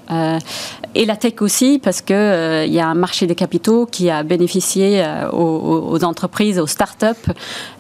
[0.96, 4.24] et la tech aussi, parce qu'il il y a un marché des capitaux qui a
[4.24, 7.18] bénéficié aux, aux, entreprises, aux start-up.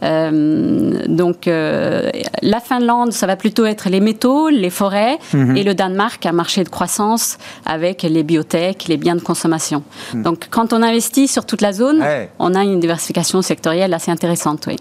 [0.01, 5.57] donc, la Finlande, ça va plutôt être les métaux, les forêts, mhm.
[5.57, 9.83] et le Danemark, un marché de croissance avec les biotech, les biens de consommation.
[10.13, 10.23] Mhm.
[10.23, 12.03] Donc quand on investit sur toute la zone,
[12.39, 14.65] on a une diversification sectorielle assez intéressante.
[14.67, 14.75] Oui.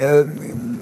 [0.00, 0.24] Euh,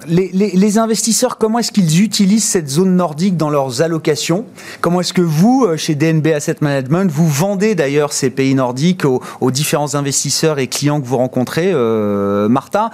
[0.06, 4.44] les, investisseurs, comment est-ce qu'ils utilisent cette zone nordique dans leurs allocations?
[4.80, 9.04] Comment est-ce que vous, euh, chez DNB Asset Management, vous vendez d'ailleurs ces pays nordiques
[9.04, 12.90] aux, différents investisseurs et clients que vous rencontrez euh, Martha,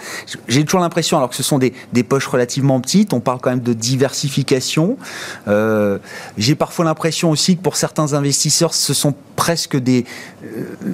[0.48, 3.60] j'ai toujours l'impression, alors que ce sont des, poches relativement petites, on parle quand même
[3.60, 4.96] de diversification.
[6.36, 9.76] j'ai parfois l'impression aussi que pour certains investisseurs, ce sont presque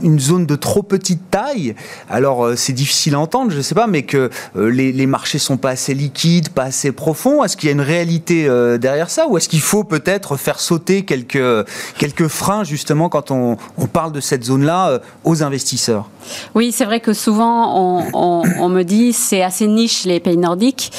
[0.02, 1.74] une zone de trop petite taille.
[2.08, 5.38] Alors c'est difficile à entendre, je ne sais pas, mais que euh, les, les, marchés
[5.38, 7.44] sont pas assez liquides, pas assez profonds.
[7.44, 9.26] Est-ce qu'il y a une réalité euh, derrière ça?
[9.28, 11.66] Ou est-ce qu'il faut peut-être faire sauter quelques,
[11.98, 16.08] quelques freins justement quand on, on parle de cette zone-là euh, aux investisseurs?
[16.54, 20.90] Oui, c'est vrai que souvent on, on, me dit c'est assez niche les pays nordiques.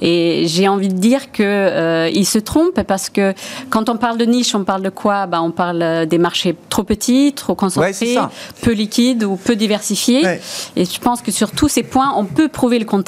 [0.00, 3.34] Et j'ai envie de dire que ils se trompent parce que
[3.70, 5.26] quand on parle de niche, on parle de quoi?
[5.26, 8.16] Bah, On parle des marchés trop petits, trop concentrés,
[8.62, 10.22] peu liquides ou peu diversifiés.
[10.76, 13.05] Et je pense que sur tous ces points, on peut prouver le contraire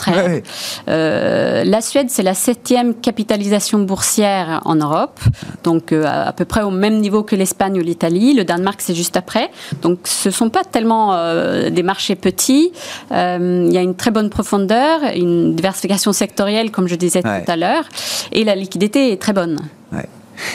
[0.88, 5.18] euh, la Suède, c'est la septième capitalisation boursière en Europe,
[5.64, 8.34] donc euh, à peu près au même niveau que l'Espagne ou l'Italie.
[8.34, 9.50] Le Danemark, c'est juste après.
[9.82, 12.72] Donc ce ne sont pas tellement euh, des marchés petits.
[13.10, 17.56] Il y a une très bonne profondeur, une diversification sectorielle, comme je disais tout à
[17.56, 17.84] l'heure,
[18.32, 19.58] et la liquidité est très bonne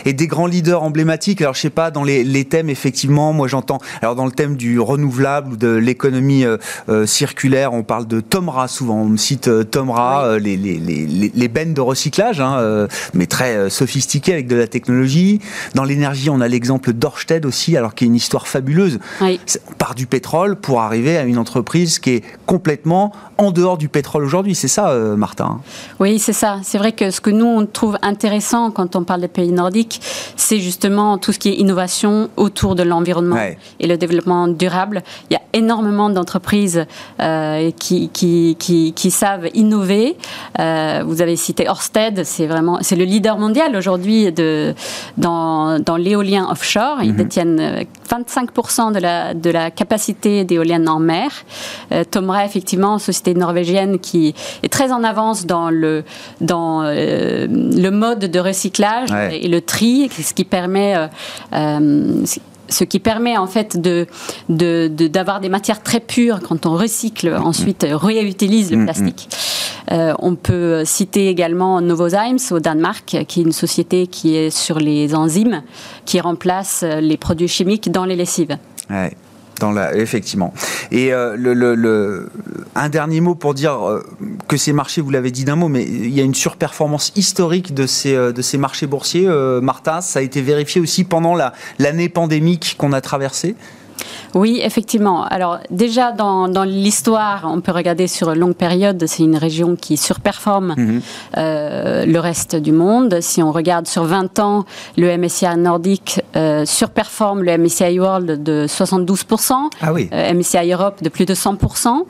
[0.05, 1.41] et des grands leaders emblématiques.
[1.41, 4.55] Alors je sais pas dans les, les thèmes effectivement, moi j'entends alors dans le thème
[4.55, 6.57] du renouvelable ou de l'économie euh,
[6.89, 9.01] euh, circulaire, on parle de Tomra souvent.
[9.01, 13.69] On me cite euh, Tomra, les, les, les, les, bennes de recyclage, hein, mais très
[13.69, 15.39] sophistiquées avec de la technologie.
[15.75, 18.99] Dans l'énergie, on a l'exemple d'Orsted aussi, alors qui est une histoire fabuleuse.
[19.21, 23.11] On part du pétrole pour arriver à une entreprise qui est complètement
[23.43, 24.55] en dehors du pétrole aujourd'hui.
[24.55, 25.59] C'est ça, Martin?
[25.99, 26.59] Oui, c'est ça.
[26.63, 30.01] C'est vrai que ce que nous on trouve intéressant quand on parle des pays nordiques
[30.35, 33.37] c'est justement tout ce qui est innovation autour de l'environnement
[33.79, 35.03] et le développement durable.
[35.29, 36.85] Il y a énormément d'entreprises
[37.21, 40.17] euh, qui, qui, qui, savent innover.
[40.59, 44.73] Euh, vous avez cité Orsted, c'est vraiment c'est le leader mondial aujourd'hui de
[45.17, 47.03] dans, dans l'éolien offshore.
[47.03, 47.17] Ils mhm.
[47.17, 51.31] détiennent 25% de la de la capacité d'éoliennes en mer.
[51.91, 56.03] Euh, Tomra, effectivement, société norvégienne qui est très en avance dans le
[56.41, 61.07] dans le mode de recyclage et le tri, ce qui permet euh,
[61.53, 62.25] euh,
[62.69, 64.07] ce qui permet en fait de,
[64.49, 67.41] d'avoir des matières très pures quand on recycle, mm-hmm.
[67.41, 68.83] ensuite réutilise le mm-hmm.
[68.85, 69.29] plastique.
[69.91, 74.79] Euh, on peut citer également Novozymes au Danemark, qui est une société qui est sur
[74.79, 75.61] les enzymes,
[76.05, 78.57] qui remplace les produits chimiques dans les lessives.
[79.59, 80.53] Dans la, effectivement.
[80.91, 82.29] Et euh, le,
[82.75, 84.03] un dernier mot pour dire euh,
[84.47, 87.73] que ces marchés, vous l'avez dit d'un mot, mais il y a une surperformance historique
[87.73, 89.27] de ces, euh, de ces marchés boursiers.
[89.61, 91.35] Martha, ça a été vérifié aussi pendant
[91.79, 93.55] l'année pandémique qu'on a traversée?
[94.35, 95.25] Oui, effectivement.
[95.25, 99.97] Alors déjà, dans, l'histoire, on peut regarder sur une longue période, c'est une région qui
[99.97, 101.01] surperforme mhm.
[101.37, 103.19] euh, le reste du monde.
[103.21, 104.65] Si on regarde sur 20 ans,
[104.97, 110.09] le MSCI nordique euh, surperforme le MSCI World de 72%, ah oui.
[110.11, 112.05] Euh, MSCI Europe de plus de 100%.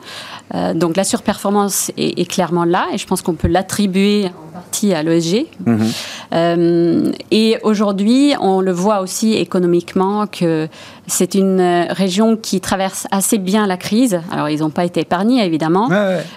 [0.74, 4.94] donc la surperformance est, est, clairement là et je pense qu'on peut l'attribuer en partie
[4.94, 5.46] à l'ESG.
[5.66, 7.12] Mhm.
[7.30, 10.68] et aujourd'hui, on le voit aussi économiquement que
[11.06, 14.20] c'est une région qui traverse assez bien la crise.
[14.30, 15.88] Alors, ils n'ont pas été épargnés, évidemment.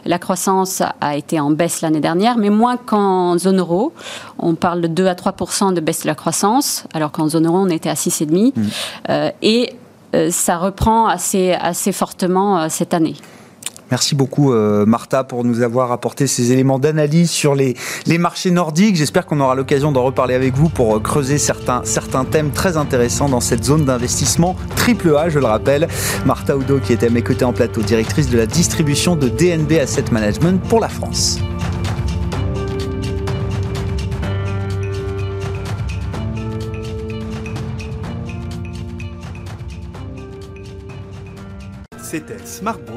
[0.05, 3.93] La croissance a été en baisse l'année dernière, mais moins qu'en zone euro.
[4.39, 7.57] On parle de 2 à 3% de baisse de la croissance, alors qu'en zone euro,
[7.57, 8.63] on était à 6,5 mmh.
[9.09, 9.73] euh, et
[10.15, 13.15] euh, ça reprend assez, assez fortement euh, cette année.
[13.89, 17.75] Merci beaucoup euh, Martha pour nous avoir apporté ces éléments d'analyse sur les,
[18.05, 18.97] les marchés nordiques.
[18.97, 22.75] J'espère qu'on aura l'occasion d'en reparler avec vous pour euh, creuser certains, certains thèmes très
[22.75, 25.87] intéressants dans cette zone d'investissement triple A, je le rappelle.
[26.25, 29.73] Martha Oudo qui était à mes côtés en plateau, directrice de la distribution de DNB
[29.73, 31.39] Asset Management pour la France.
[42.09, 42.96] C'était Smart Bourse